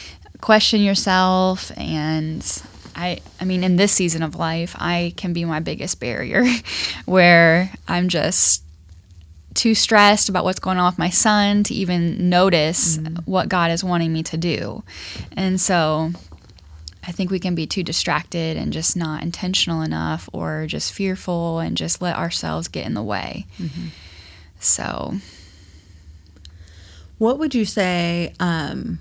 question 0.41 0.81
yourself 0.81 1.71
and 1.77 2.43
I 2.97 3.19
I 3.39 3.45
mean 3.45 3.63
in 3.63 3.75
this 3.75 3.91
season 3.91 4.23
of 4.23 4.35
life 4.35 4.75
I 4.77 5.13
can 5.15 5.31
be 5.31 5.45
my 5.45 5.59
biggest 5.59 5.99
barrier 5.99 6.45
where 7.05 7.71
I'm 7.87 8.09
just 8.09 8.63
too 9.53 9.73
stressed 9.73 10.29
about 10.29 10.43
what's 10.43 10.59
going 10.59 10.77
on 10.77 10.91
with 10.91 10.99
my 10.99 11.09
son 11.09 11.63
to 11.63 11.73
even 11.73 12.29
notice 12.29 12.97
mm. 12.97 13.25
what 13.25 13.49
God 13.49 13.71
is 13.71 13.83
wanting 13.83 14.13
me 14.13 14.21
to 14.23 14.37
do. 14.37 14.83
And 15.35 15.59
so 15.59 16.11
I 17.03 17.11
think 17.11 17.31
we 17.31 17.39
can 17.39 17.55
be 17.55 17.65
too 17.65 17.83
distracted 17.83 18.55
and 18.55 18.71
just 18.71 18.95
not 18.95 19.23
intentional 19.23 19.81
enough 19.81 20.29
or 20.31 20.67
just 20.67 20.93
fearful 20.93 21.59
and 21.59 21.75
just 21.75 22.01
let 22.01 22.15
ourselves 22.17 22.67
get 22.67 22.85
in 22.85 22.93
the 22.93 23.01
way. 23.01 23.47
Mm-hmm. 23.57 23.87
So 24.59 25.15
what 27.17 27.39
would 27.39 27.55
you 27.55 27.65
say 27.65 28.33
um, 28.39 28.99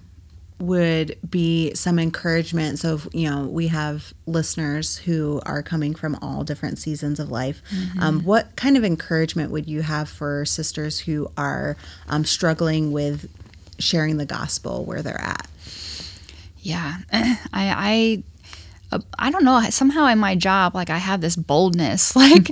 would 0.58 1.18
be 1.28 1.74
some 1.74 1.98
encouragement. 1.98 2.78
So, 2.78 3.00
you 3.12 3.28
know, 3.28 3.44
we 3.44 3.68
have 3.68 4.14
listeners 4.26 4.96
who 4.96 5.40
are 5.44 5.62
coming 5.62 5.94
from 5.94 6.16
all 6.22 6.44
different 6.44 6.78
seasons 6.78 7.20
of 7.20 7.30
life. 7.30 7.62
Mm-hmm. 7.70 8.00
Um, 8.00 8.20
what 8.22 8.56
kind 8.56 8.76
of 8.76 8.84
encouragement 8.84 9.50
would 9.50 9.68
you 9.68 9.82
have 9.82 10.08
for 10.08 10.44
sisters 10.44 11.00
who 11.00 11.30
are 11.36 11.76
um, 12.08 12.24
struggling 12.24 12.90
with 12.90 13.30
sharing 13.78 14.16
the 14.16 14.26
gospel 14.26 14.84
where 14.84 15.02
they're 15.02 15.20
at? 15.20 15.46
Yeah, 16.60 16.96
I, 17.12 17.42
I 17.52 18.22
I 19.18 19.30
don't 19.30 19.44
know 19.44 19.60
somehow 19.70 20.06
in 20.06 20.18
my 20.18 20.36
job 20.36 20.74
like 20.74 20.90
I 20.90 20.98
have 20.98 21.20
this 21.20 21.34
boldness 21.34 22.14
like 22.16 22.50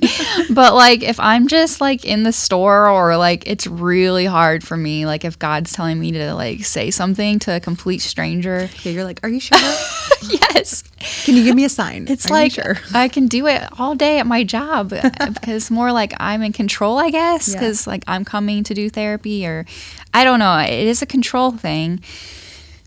but 0.51 0.75
like 0.75 1.03
if 1.03 1.21
I'm 1.21 1.47
just 1.47 1.81
like 1.81 2.05
in 2.05 2.25
the 2.25 2.33
store 2.33 2.89
or 2.89 3.17
like 3.17 3.45
it's 3.47 3.67
really 3.67 4.25
hard 4.25 4.65
for 4.65 4.77
me 4.77 5.07
like 5.07 5.25
if 5.25 5.39
God's 5.39 5.73
telling 5.73 6.01
me 6.01 6.11
to 6.13 6.35
like 6.35 6.65
say 6.65 6.91
something 6.91 7.39
to 7.41 7.57
a 7.57 7.61
complete 7.61 8.01
stranger 8.01 8.69
yeah 8.83 8.93
you're 8.93 9.05
like 9.05 9.21
are 9.23 9.29
you 9.29 9.39
sure 9.39 9.59
yes 10.23 10.83
can 11.25 11.37
you 11.37 11.45
give 11.45 11.55
me 11.55 11.65
a 11.65 11.69
sign 11.69 12.07
it's 12.09 12.27
are 12.27 12.33
like 12.33 12.53
sure? 12.53 12.79
I 12.93 13.09
can 13.09 13.29
do 13.29 13.47
it 13.47 13.63
all 13.79 13.95
day 13.95 14.19
at 14.19 14.27
my 14.27 14.43
job 14.43 14.93
uh, 14.93 15.31
because 15.31 15.71
more 15.71 15.93
like 15.93 16.15
I'm 16.19 16.43
in 16.43 16.53
control 16.53 16.99
I 16.99 17.11
guess 17.11 17.53
because 17.53 17.87
yeah. 17.87 17.93
like 17.93 18.05
I'm 18.09 18.25
coming 18.25 18.65
to 18.65 18.75
do 18.75 18.91
therapy 18.91 19.47
or 19.47 19.67
I 20.13 20.25
don't 20.25 20.41
know 20.41 20.59
it 20.59 20.87
is 20.87 21.01
a 21.01 21.07
control 21.07 21.53
thing 21.53 22.01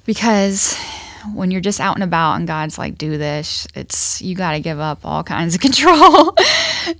because 0.05 0.77
when 1.33 1.51
you're 1.51 1.61
just 1.61 1.79
out 1.79 1.95
and 1.95 2.03
about 2.03 2.35
and 2.35 2.47
God's 2.47 2.77
like, 2.77 2.97
do 2.97 3.17
this, 3.17 3.67
it's 3.75 4.21
you 4.21 4.35
got 4.35 4.51
to 4.51 4.59
give 4.59 4.79
up 4.79 4.99
all 5.03 5.23
kinds 5.23 5.55
of 5.55 5.61
control. 5.67 6.35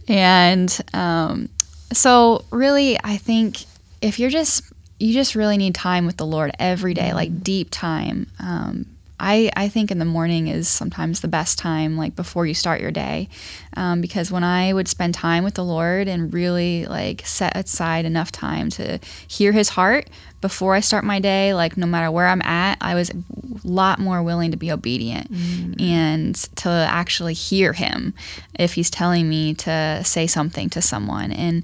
and 0.08 0.80
um, 0.94 1.50
so, 1.92 2.46
really, 2.52 2.98
I 3.04 3.18
think 3.18 3.66
if 4.02 4.20
you're 4.20 4.30
just, 4.30 4.64
you 5.00 5.14
just 5.14 5.36
really 5.36 5.58
need 5.58 5.76
time 5.76 6.06
with 6.06 6.18
the 6.18 6.26
Lord 6.26 6.52
every 6.60 6.94
day, 6.94 7.14
like 7.14 7.44
deep 7.44 7.70
time. 7.72 8.28
Um, 8.40 8.86
I, 9.20 9.50
I 9.56 9.68
think 9.68 9.90
in 9.90 9.98
the 9.98 10.06
morning 10.06 10.48
is 10.48 10.68
sometimes 10.68 11.22
the 11.22 11.28
best 11.28 11.58
time, 11.58 11.98
like 11.98 12.16
before 12.16 12.46
you 12.46 12.54
start 12.54 12.82
your 12.82 12.92
day. 12.92 13.30
Um, 13.76 14.00
because 14.00 14.32
when 14.32 14.44
I 14.44 14.74
would 14.74 14.88
spend 14.88 15.16
time 15.16 15.44
with 15.44 15.56
the 15.56 15.64
Lord 15.64 16.08
and 16.08 16.32
really 16.32 16.86
like 16.86 17.26
set 17.26 17.58
aside 17.58 18.06
enough 18.06 18.32
time 18.32 18.70
to 18.72 19.00
hear 19.28 19.52
his 19.52 19.70
heart 19.70 20.10
before 20.42 20.76
I 20.76 20.82
start 20.82 21.04
my 21.04 21.20
day, 21.20 21.54
like 21.54 21.78
no 21.78 21.88
matter 21.88 22.12
where 22.12 22.28
I'm 22.28 22.42
at, 22.44 22.78
I 22.80 22.96
was 22.96 23.10
a 23.10 23.16
lot 23.64 24.00
more 24.00 24.22
willing 24.22 24.52
to 24.52 24.58
be 24.58 24.72
obedient 24.72 25.32
mm. 25.32 25.82
and 25.82 26.36
to 26.58 26.70
actually 26.70 27.34
hear 27.34 27.74
him 27.74 28.14
if 28.60 28.74
he's 28.74 28.90
telling 28.90 29.28
me 29.28 29.56
to 29.56 30.02
say 30.04 30.28
something 30.28 30.70
to 30.72 30.82
someone. 30.82 31.32
And 31.32 31.64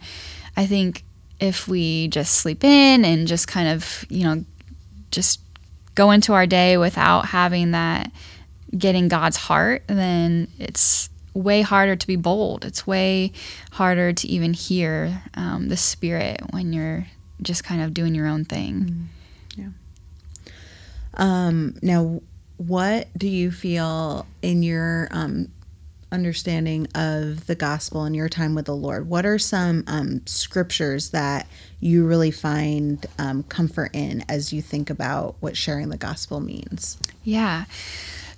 I 0.57 0.65
think 0.65 1.03
if 1.39 1.67
we 1.67 2.07
just 2.07 2.35
sleep 2.35 2.63
in 2.63 3.05
and 3.05 3.27
just 3.27 3.47
kind 3.47 3.67
of, 3.67 4.05
you 4.09 4.23
know, 4.23 4.43
just 5.11 5.39
go 5.95 6.11
into 6.11 6.33
our 6.33 6.47
day 6.47 6.77
without 6.77 7.25
having 7.25 7.71
that 7.71 8.11
getting 8.75 9.07
God's 9.07 9.37
heart, 9.37 9.83
then 9.87 10.47
it's 10.57 11.09
way 11.33 11.61
harder 11.61 11.95
to 11.95 12.07
be 12.07 12.15
bold. 12.15 12.65
It's 12.65 12.87
way 12.87 13.31
harder 13.71 14.13
to 14.13 14.27
even 14.27 14.53
hear 14.53 15.21
um, 15.35 15.69
the 15.69 15.77
Spirit 15.77 16.41
when 16.51 16.73
you're 16.73 17.05
just 17.43 17.63
kind 17.63 17.81
of 17.81 17.93
doing 17.93 18.15
your 18.15 18.27
own 18.27 18.45
thing. 18.45 19.09
Mm, 19.57 19.73
yeah. 20.45 20.49
Um, 21.15 21.77
now, 21.81 22.21
what 22.57 23.07
do 23.17 23.27
you 23.27 23.51
feel 23.51 24.25
in 24.41 24.63
your 24.63 25.07
um, 25.11 25.49
understanding 26.11 26.87
of 26.95 27.47
the 27.47 27.55
gospel 27.55 28.03
and 28.03 28.15
your 28.15 28.29
time 28.29 28.55
with 28.55 28.65
the 28.65 28.75
Lord? 28.75 29.09
What 29.09 29.25
are 29.25 29.39
some 29.39 29.83
um, 29.87 30.21
scriptures 30.25 31.09
that 31.09 31.47
you 31.79 32.05
really 32.05 32.31
find 32.31 33.05
um, 33.17 33.43
comfort 33.43 33.91
in 33.93 34.23
as 34.29 34.53
you 34.53 34.61
think 34.61 34.89
about 34.89 35.35
what 35.39 35.57
sharing 35.57 35.89
the 35.89 35.97
gospel 35.97 36.39
means? 36.39 36.97
Yeah. 37.23 37.65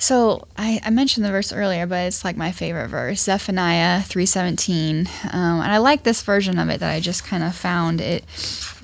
So 0.05 0.47
I, 0.55 0.79
I, 0.85 0.91
mentioned 0.91 1.25
the 1.25 1.31
verse 1.31 1.51
earlier, 1.51 1.87
but 1.87 2.05
it's 2.05 2.23
like 2.23 2.37
my 2.37 2.51
favorite 2.51 2.89
verse, 2.89 3.21
Zephaniah 3.21 4.03
three 4.03 4.27
seventeen, 4.27 5.09
um, 5.31 5.61
and 5.61 5.71
I 5.71 5.79
like 5.79 6.03
this 6.03 6.21
version 6.21 6.59
of 6.59 6.69
it 6.69 6.79
that 6.81 6.91
I 6.93 6.99
just 6.99 7.25
kind 7.25 7.43
of 7.43 7.55
found. 7.55 7.99
It 7.99 8.23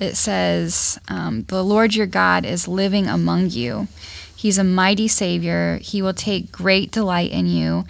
it 0.00 0.16
says, 0.16 0.98
um, 1.06 1.44
"The 1.46 1.62
Lord 1.62 1.94
your 1.94 2.08
God 2.08 2.44
is 2.44 2.66
living 2.66 3.06
among 3.06 3.50
you. 3.50 3.86
He's 4.34 4.58
a 4.58 4.64
mighty 4.64 5.06
Savior. 5.06 5.78
He 5.80 6.02
will 6.02 6.12
take 6.12 6.50
great 6.50 6.90
delight 6.90 7.30
in 7.30 7.46
you. 7.46 7.84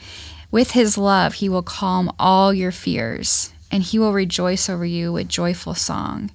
With 0.51 0.73
His 0.73 0.99
love, 0.99 1.33
He 1.37 1.49
will 1.49 1.63
calm 1.63 2.13
all 2.19 2.53
your 2.53 2.71
fears, 2.71 3.51
and 3.71 3.83
He 3.83 3.99
will 3.99 4.13
rejoice 4.13 4.69
over 4.69 4.85
you 4.85 5.11
with 5.11 5.29
joyful 5.29 5.75
song." 5.75 6.31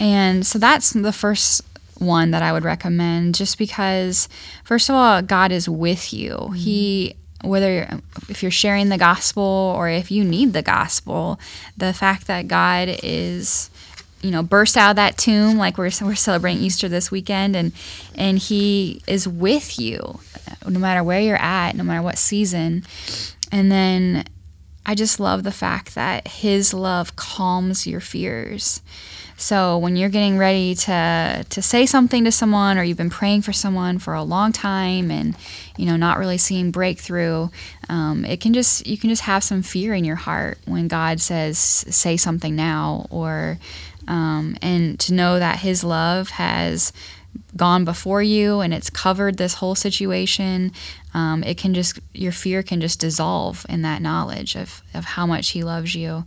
And 0.00 0.44
so 0.44 0.58
that's 0.58 0.90
the 0.90 1.12
first 1.12 1.62
one 1.98 2.30
that 2.32 2.42
I 2.42 2.52
would 2.52 2.64
recommend 2.64 3.34
just 3.34 3.58
because 3.58 4.28
first 4.64 4.88
of 4.88 4.94
all 4.94 5.22
God 5.22 5.52
is 5.52 5.68
with 5.68 6.12
you. 6.12 6.32
Mm-hmm. 6.32 6.54
He 6.54 7.16
whether 7.42 8.00
if 8.28 8.42
you're 8.42 8.50
sharing 8.50 8.88
the 8.88 8.96
gospel 8.96 9.42
or 9.76 9.88
if 9.88 10.10
you 10.10 10.24
need 10.24 10.54
the 10.54 10.62
gospel, 10.62 11.38
the 11.76 11.92
fact 11.92 12.26
that 12.26 12.48
God 12.48 12.88
is 13.02 13.70
you 14.22 14.30
know 14.30 14.42
burst 14.42 14.76
out 14.76 14.90
of 14.90 14.96
that 14.96 15.18
tomb 15.18 15.58
like 15.58 15.76
we're 15.76 15.90
we're 16.02 16.14
celebrating 16.14 16.62
Easter 16.62 16.88
this 16.88 17.10
weekend 17.10 17.54
and 17.54 17.72
and 18.14 18.38
he 18.38 19.02
is 19.06 19.28
with 19.28 19.78
you 19.78 20.18
no 20.66 20.78
matter 20.78 21.02
where 21.02 21.20
you're 21.20 21.36
at, 21.36 21.76
no 21.76 21.84
matter 21.84 22.02
what 22.02 22.18
season. 22.18 22.84
And 23.52 23.70
then 23.70 24.24
I 24.86 24.94
just 24.94 25.20
love 25.20 25.42
the 25.42 25.52
fact 25.52 25.94
that 25.94 26.28
his 26.28 26.74
love 26.74 27.16
calms 27.16 27.86
your 27.86 28.00
fears. 28.00 28.82
So 29.44 29.76
when 29.76 29.94
you're 29.94 30.08
getting 30.08 30.38
ready 30.38 30.74
to 30.74 31.44
to 31.46 31.60
say 31.60 31.84
something 31.84 32.24
to 32.24 32.32
someone 32.32 32.78
or 32.78 32.82
you've 32.82 32.96
been 32.96 33.10
praying 33.10 33.42
for 33.42 33.52
someone 33.52 33.98
for 33.98 34.14
a 34.14 34.22
long 34.22 34.52
time 34.52 35.10
and 35.10 35.36
you 35.76 35.84
know 35.84 35.96
not 35.96 36.16
really 36.18 36.38
seeing 36.38 36.70
breakthrough, 36.70 37.50
um, 37.90 38.24
it 38.24 38.40
can 38.40 38.54
just 38.54 38.86
you 38.86 38.96
can 38.96 39.10
just 39.10 39.20
have 39.20 39.44
some 39.44 39.60
fear 39.60 39.92
in 39.92 40.02
your 40.02 40.16
heart 40.16 40.56
when 40.64 40.88
God 40.88 41.20
says 41.20 41.58
say 41.58 42.16
something 42.16 42.56
now 42.56 43.06
or 43.10 43.58
um, 44.08 44.56
and 44.62 44.98
to 45.00 45.12
know 45.12 45.38
that 45.38 45.58
His 45.58 45.84
love 45.84 46.30
has 46.30 46.90
gone 47.56 47.84
before 47.84 48.22
you 48.22 48.60
and 48.60 48.74
it's 48.74 48.90
covered 48.90 49.36
this 49.36 49.54
whole 49.54 49.74
situation 49.74 50.72
um, 51.14 51.44
it 51.44 51.56
can 51.56 51.74
just 51.74 52.00
your 52.12 52.32
fear 52.32 52.62
can 52.62 52.80
just 52.80 52.98
dissolve 52.98 53.64
in 53.68 53.82
that 53.82 54.02
knowledge 54.02 54.56
of, 54.56 54.82
of 54.92 55.04
how 55.04 55.26
much 55.26 55.50
he 55.50 55.62
loves 55.62 55.94
you 55.94 56.24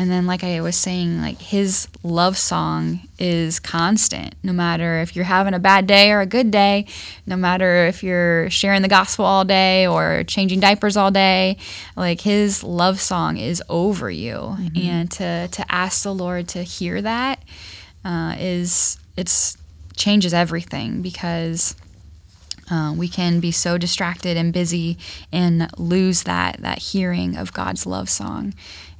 and 0.00 0.10
then, 0.10 0.26
like 0.26 0.42
I 0.44 0.62
was 0.62 0.76
saying, 0.76 1.20
like 1.20 1.38
his 1.42 1.86
love 2.02 2.38
song 2.38 3.00
is 3.18 3.60
constant. 3.60 4.34
No 4.42 4.52
matter 4.52 5.00
if 5.00 5.14
you're 5.14 5.26
having 5.26 5.52
a 5.52 5.58
bad 5.58 5.86
day 5.86 6.10
or 6.10 6.20
a 6.20 6.26
good 6.26 6.50
day, 6.50 6.86
no 7.26 7.36
matter 7.36 7.86
if 7.86 8.02
you're 8.02 8.48
sharing 8.48 8.80
the 8.80 8.88
gospel 8.88 9.26
all 9.26 9.44
day 9.44 9.86
or 9.86 10.24
changing 10.24 10.60
diapers 10.60 10.96
all 10.96 11.10
day, 11.10 11.58
like 11.96 12.22
his 12.22 12.64
love 12.64 12.98
song 12.98 13.36
is 13.36 13.62
over 13.68 14.10
you. 14.10 14.36
Mm-hmm. 14.36 14.78
And 14.78 15.10
to 15.12 15.48
to 15.48 15.64
ask 15.70 16.02
the 16.02 16.14
Lord 16.14 16.48
to 16.48 16.62
hear 16.62 17.02
that 17.02 17.42
uh, 18.02 18.36
is 18.38 18.98
it's 19.18 19.58
changes 20.00 20.34
everything 20.34 21.02
because 21.02 21.76
uh, 22.70 22.94
we 22.96 23.08
can 23.08 23.38
be 23.38 23.52
so 23.52 23.76
distracted 23.76 24.36
and 24.36 24.52
busy 24.52 24.96
and 25.32 25.70
lose 25.78 26.22
that 26.22 26.56
that 26.60 26.78
hearing 26.78 27.36
of 27.36 27.52
God's 27.52 27.86
love 27.86 28.08
song. 28.08 28.54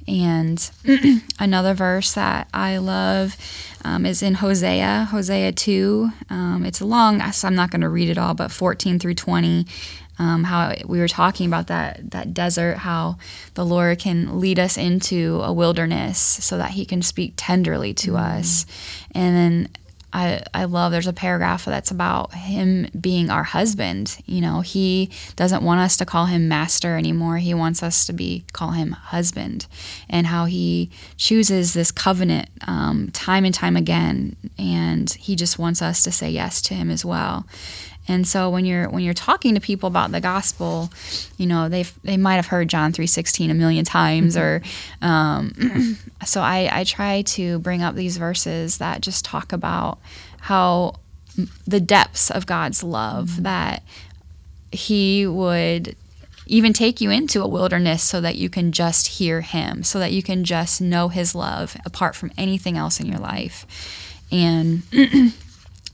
And 0.07 0.69
another 1.39 1.73
verse 1.73 2.13
that 2.13 2.47
I 2.53 2.77
love 2.77 3.37
um, 3.83 4.05
is 4.05 4.21
in 4.23 4.35
Hosea, 4.35 5.07
Hosea 5.11 5.51
2. 5.51 6.09
Um, 6.29 6.65
it's 6.65 6.81
long, 6.81 7.21
so 7.31 7.47
I'm 7.47 7.55
not 7.55 7.71
going 7.71 7.81
to 7.81 7.89
read 7.89 8.09
it 8.09 8.17
all, 8.17 8.33
but 8.33 8.51
14 8.51 8.99
through 8.99 9.13
20. 9.15 9.65
Um, 10.19 10.43
how 10.43 10.75
we 10.85 10.99
were 10.99 11.07
talking 11.07 11.47
about 11.47 11.67
that 11.67 12.11
that 12.11 12.33
desert, 12.33 12.77
how 12.77 13.17
the 13.55 13.65
Lord 13.65 13.97
can 13.97 14.39
lead 14.39 14.59
us 14.59 14.77
into 14.77 15.41
a 15.43 15.51
wilderness 15.51 16.19
so 16.19 16.57
that 16.59 16.71
He 16.71 16.85
can 16.85 17.01
speak 17.01 17.33
tenderly 17.37 17.93
to 17.95 18.11
mm. 18.11 18.19
us, 18.19 18.67
and 19.15 19.35
then 19.35 19.69
I, 20.13 20.43
I 20.53 20.65
love 20.65 20.91
there's 20.91 21.07
a 21.07 21.13
paragraph 21.13 21.65
that's 21.65 21.91
about 21.91 22.33
him 22.33 22.87
being 22.99 23.29
our 23.29 23.43
husband. 23.43 24.21
You 24.25 24.41
know, 24.41 24.61
he 24.61 25.09
doesn't 25.35 25.63
want 25.63 25.81
us 25.81 25.97
to 25.97 26.05
call 26.05 26.25
him 26.25 26.47
master 26.47 26.97
anymore. 26.97 27.37
He 27.37 27.53
wants 27.53 27.81
us 27.81 28.05
to 28.07 28.13
be 28.13 28.43
call 28.53 28.71
him 28.71 28.91
husband, 28.91 29.67
and 30.09 30.27
how 30.27 30.45
he 30.45 30.89
chooses 31.17 31.73
this 31.73 31.91
covenant 31.91 32.49
um, 32.67 33.09
time 33.11 33.45
and 33.45 33.53
time 33.53 33.77
again, 33.77 34.35
and 34.57 35.09
he 35.11 35.35
just 35.35 35.57
wants 35.57 35.81
us 35.81 36.03
to 36.03 36.11
say 36.11 36.29
yes 36.29 36.61
to 36.63 36.73
him 36.73 36.89
as 36.89 37.05
well. 37.05 37.45
And 38.07 38.27
so 38.27 38.49
when 38.49 38.65
you're 38.65 38.89
when 38.89 39.03
you're 39.03 39.13
talking 39.13 39.53
to 39.55 39.61
people 39.61 39.87
about 39.87 40.11
the 40.11 40.21
gospel, 40.21 40.91
you 41.37 41.45
know 41.45 41.69
they 41.69 41.83
they 42.03 42.17
might 42.17 42.35
have 42.35 42.47
heard 42.47 42.67
John 42.67 42.91
three 42.91 43.07
sixteen 43.07 43.51
a 43.51 43.53
million 43.53 43.85
times, 43.85 44.35
or 44.35 44.61
um, 45.01 45.97
so 46.25 46.41
I, 46.41 46.69
I 46.71 46.83
try 46.83 47.21
to 47.21 47.59
bring 47.59 47.81
up 47.81 47.95
these 47.95 48.17
verses 48.17 48.79
that 48.79 49.01
just 49.01 49.23
talk 49.23 49.53
about 49.53 49.99
how 50.41 50.95
the 51.67 51.79
depths 51.79 52.31
of 52.31 52.45
God's 52.45 52.83
love 52.83 53.29
mm-hmm. 53.29 53.43
that 53.43 53.83
He 54.71 55.27
would 55.27 55.95
even 56.47 56.73
take 56.73 56.99
you 56.99 57.11
into 57.11 57.41
a 57.41 57.47
wilderness 57.47 58.03
so 58.03 58.19
that 58.19 58.35
you 58.35 58.49
can 58.49 58.71
just 58.71 59.07
hear 59.07 59.41
Him, 59.41 59.83
so 59.83 59.99
that 59.99 60.11
you 60.11 60.23
can 60.23 60.43
just 60.43 60.81
know 60.81 61.09
His 61.09 61.35
love 61.35 61.77
apart 61.85 62.15
from 62.15 62.31
anything 62.35 62.77
else 62.77 62.99
in 62.99 63.05
your 63.05 63.19
life. 63.19 63.65
And 64.31 64.81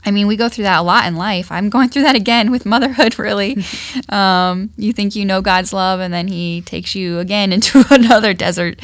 I 0.08 0.10
mean, 0.10 0.26
we 0.26 0.36
go 0.36 0.48
through 0.48 0.64
that 0.64 0.78
a 0.78 0.82
lot 0.82 1.04
in 1.06 1.16
life. 1.16 1.52
I'm 1.52 1.68
going 1.68 1.90
through 1.90 2.04
that 2.04 2.16
again 2.16 2.50
with 2.50 2.64
motherhood, 2.64 3.18
really. 3.18 3.62
um, 4.08 4.70
you 4.78 4.94
think 4.94 5.14
you 5.14 5.26
know 5.26 5.42
God's 5.42 5.70
love, 5.74 6.00
and 6.00 6.14
then 6.14 6.28
He 6.28 6.62
takes 6.62 6.94
you 6.94 7.18
again 7.18 7.52
into 7.52 7.84
another 7.90 8.32
desert. 8.32 8.80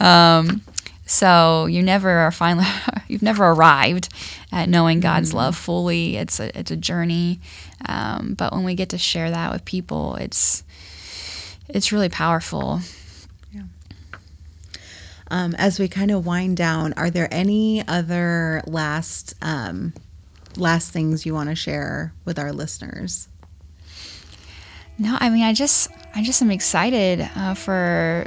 Um, 0.00 0.62
so 1.04 1.66
you 1.66 1.82
never 1.82 2.08
are 2.08 2.30
finally, 2.30 2.64
you've 3.08 3.22
never 3.22 3.44
arrived 3.44 4.08
at 4.50 4.70
knowing 4.70 5.00
God's 5.00 5.28
mm-hmm. 5.28 5.38
love 5.38 5.56
fully. 5.56 6.16
It's 6.16 6.40
a, 6.40 6.58
it's 6.58 6.70
a 6.70 6.76
journey. 6.76 7.40
Um, 7.86 8.32
but 8.32 8.54
when 8.54 8.64
we 8.64 8.74
get 8.74 8.88
to 8.90 8.98
share 8.98 9.30
that 9.30 9.52
with 9.52 9.66
people, 9.66 10.14
it's, 10.14 10.64
it's 11.68 11.92
really 11.92 12.08
powerful. 12.08 12.80
Um, 15.30 15.54
as 15.56 15.78
we 15.78 15.88
kind 15.88 16.10
of 16.10 16.26
wind 16.26 16.56
down, 16.58 16.92
are 16.94 17.08
there 17.08 17.28
any 17.30 17.86
other 17.86 18.62
last 18.66 19.34
um, 19.40 19.94
last 20.56 20.92
things 20.92 21.24
you 21.26 21.34
want 21.34 21.48
to 21.48 21.54
share 21.54 22.12
with 22.24 22.38
our 22.38 22.52
listeners? 22.52 23.28
No, 24.98 25.16
I 25.18 25.30
mean, 25.30 25.42
I 25.42 25.52
just, 25.52 25.90
I 26.14 26.22
just 26.22 26.42
am 26.42 26.50
excited 26.50 27.28
uh, 27.34 27.54
for 27.54 28.26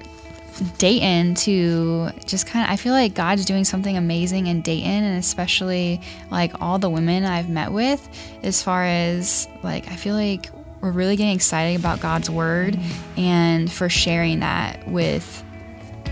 Dayton 0.78 1.36
to 1.36 2.10
just 2.26 2.48
kind 2.48 2.66
of, 2.66 2.72
I 2.72 2.76
feel 2.76 2.94
like 2.94 3.14
God's 3.14 3.46
doing 3.46 3.64
something 3.66 3.98
amazing 3.98 4.48
in 4.48 4.62
Dayton, 4.62 5.04
and 5.04 5.18
especially 5.20 6.02
like 6.32 6.62
all 6.62 6.80
the 6.80 6.90
women 6.90 7.26
I've 7.26 7.50
met 7.50 7.72
with, 7.72 8.08
as 8.42 8.64
far 8.64 8.84
as 8.84 9.48
like, 9.64 9.88
I 9.90 9.96
feel 9.96 10.16
like 10.16 10.50
we're 10.82 10.92
really 10.92 11.16
getting 11.16 11.36
excited 11.36 11.80
about 11.80 12.00
God's 12.00 12.30
word 12.30 12.80
and 13.18 13.72
for 13.72 13.90
sharing 13.90 14.40
that 14.40 14.88
with 14.88 15.44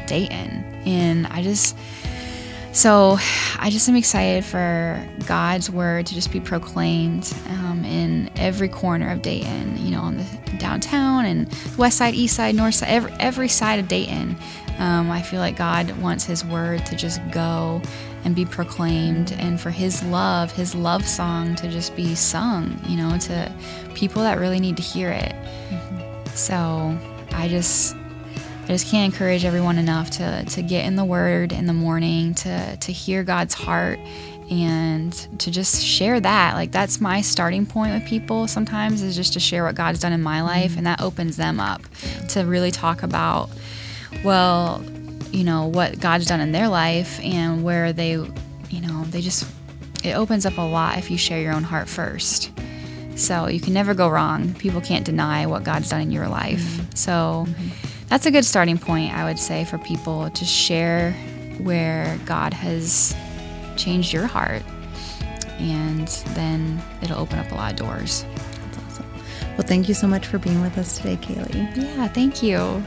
Dayton. 0.07 0.63
And 0.85 1.27
I 1.27 1.41
just, 1.41 1.77
so 2.73 3.17
I 3.59 3.69
just 3.69 3.87
am 3.87 3.95
excited 3.95 4.43
for 4.43 5.07
God's 5.25 5.69
word 5.69 6.05
to 6.07 6.13
just 6.13 6.31
be 6.31 6.39
proclaimed 6.39 7.33
um, 7.49 7.85
in 7.85 8.29
every 8.35 8.67
corner 8.67 9.11
of 9.11 9.21
Dayton, 9.21 9.77
you 9.77 9.91
know, 9.91 10.01
on 10.01 10.17
the 10.17 10.25
downtown 10.57 11.25
and 11.25 11.47
west 11.77 11.97
side, 11.97 12.15
east 12.15 12.35
side, 12.35 12.55
north 12.55 12.75
side, 12.75 12.89
every, 12.89 13.11
every 13.19 13.47
side 13.47 13.79
of 13.79 13.87
Dayton. 13.87 14.35
Um, 14.79 15.11
I 15.11 15.21
feel 15.21 15.39
like 15.39 15.55
God 15.55 15.95
wants 16.01 16.25
his 16.25 16.43
word 16.43 16.85
to 16.87 16.95
just 16.95 17.21
go 17.31 17.81
and 18.25 18.35
be 18.35 18.45
proclaimed 18.45 19.33
and 19.33 19.59
for 19.61 19.69
his 19.69 20.03
love, 20.05 20.51
his 20.51 20.73
love 20.73 21.07
song 21.07 21.55
to 21.55 21.69
just 21.69 21.95
be 21.95 22.15
sung, 22.15 22.79
you 22.87 22.97
know, 22.97 23.17
to 23.19 23.53
people 23.93 24.23
that 24.23 24.39
really 24.39 24.59
need 24.59 24.77
to 24.77 24.83
hear 24.83 25.11
it. 25.11 25.33
Mm-hmm. 25.69 26.27
So 26.35 26.97
I 27.33 27.47
just 27.47 27.95
I 28.63 28.67
just 28.67 28.89
can't 28.89 29.13
encourage 29.13 29.43
everyone 29.43 29.77
enough 29.77 30.09
to, 30.11 30.45
to 30.45 30.61
get 30.61 30.85
in 30.85 30.95
the 30.95 31.03
Word 31.03 31.51
in 31.51 31.67
the 31.67 31.73
morning, 31.73 32.33
to, 32.35 32.77
to 32.77 32.91
hear 32.93 33.21
God's 33.21 33.53
heart, 33.53 33.99
and 34.49 35.11
to 35.39 35.51
just 35.51 35.83
share 35.83 36.21
that. 36.21 36.53
Like, 36.55 36.71
that's 36.71 37.01
my 37.01 37.19
starting 37.19 37.65
point 37.65 37.93
with 37.93 38.07
people 38.07 38.47
sometimes, 38.47 39.01
is 39.01 39.17
just 39.17 39.33
to 39.33 39.39
share 39.41 39.65
what 39.65 39.75
God's 39.75 39.99
done 39.99 40.13
in 40.13 40.23
my 40.23 40.41
life, 40.41 40.77
and 40.77 40.87
that 40.87 41.01
opens 41.01 41.35
them 41.35 41.59
up 41.59 41.81
to 42.29 42.45
really 42.45 42.71
talk 42.71 43.03
about, 43.03 43.49
well, 44.23 44.81
you 45.31 45.43
know, 45.43 45.67
what 45.67 45.99
God's 45.99 46.25
done 46.25 46.39
in 46.39 46.53
their 46.53 46.69
life 46.69 47.19
and 47.19 47.65
where 47.65 47.91
they, 47.91 48.11
you 48.11 48.81
know, 48.81 49.03
they 49.09 49.19
just, 49.19 49.45
it 50.05 50.13
opens 50.13 50.45
up 50.45 50.57
a 50.57 50.61
lot 50.61 50.97
if 50.97 51.11
you 51.11 51.17
share 51.17 51.41
your 51.41 51.53
own 51.53 51.63
heart 51.63 51.89
first. 51.89 52.49
So 53.17 53.49
you 53.49 53.59
can 53.59 53.73
never 53.73 53.93
go 53.93 54.07
wrong. 54.07 54.53
People 54.53 54.79
can't 54.79 55.05
deny 55.05 55.47
what 55.47 55.65
God's 55.65 55.89
done 55.89 55.99
in 55.99 56.11
your 56.11 56.29
life. 56.29 56.79
So, 56.95 57.45
mm-hmm 57.45 57.92
that's 58.13 58.27
a 58.27 58.31
good 58.31 58.45
starting 58.45 58.77
point, 58.77 59.11
I 59.11 59.23
would 59.23 59.39
say, 59.39 59.65
for 59.65 59.79
people 59.79 60.29
to 60.29 60.45
share 60.45 61.13
where 61.57 62.15
God 62.27 62.53
has 62.53 63.15
changed 63.75 64.13
your 64.13 64.27
heart. 64.27 64.61
And 65.57 66.07
then 66.35 66.79
it'll 67.01 67.17
open 67.19 67.39
up 67.39 67.51
a 67.51 67.55
lot 67.55 67.71
of 67.71 67.79
doors. 67.79 68.23
That's 68.35 68.77
awesome. 68.77 69.11
Well, 69.57 69.65
thank 69.65 69.87
you 69.87 69.95
so 69.95 70.05
much 70.05 70.27
for 70.27 70.37
being 70.37 70.61
with 70.61 70.77
us 70.77 70.97
today, 70.97 71.15
Kaylee. 71.15 71.75
Yeah, 71.75 72.07
thank 72.07 72.43
you. 72.43 72.83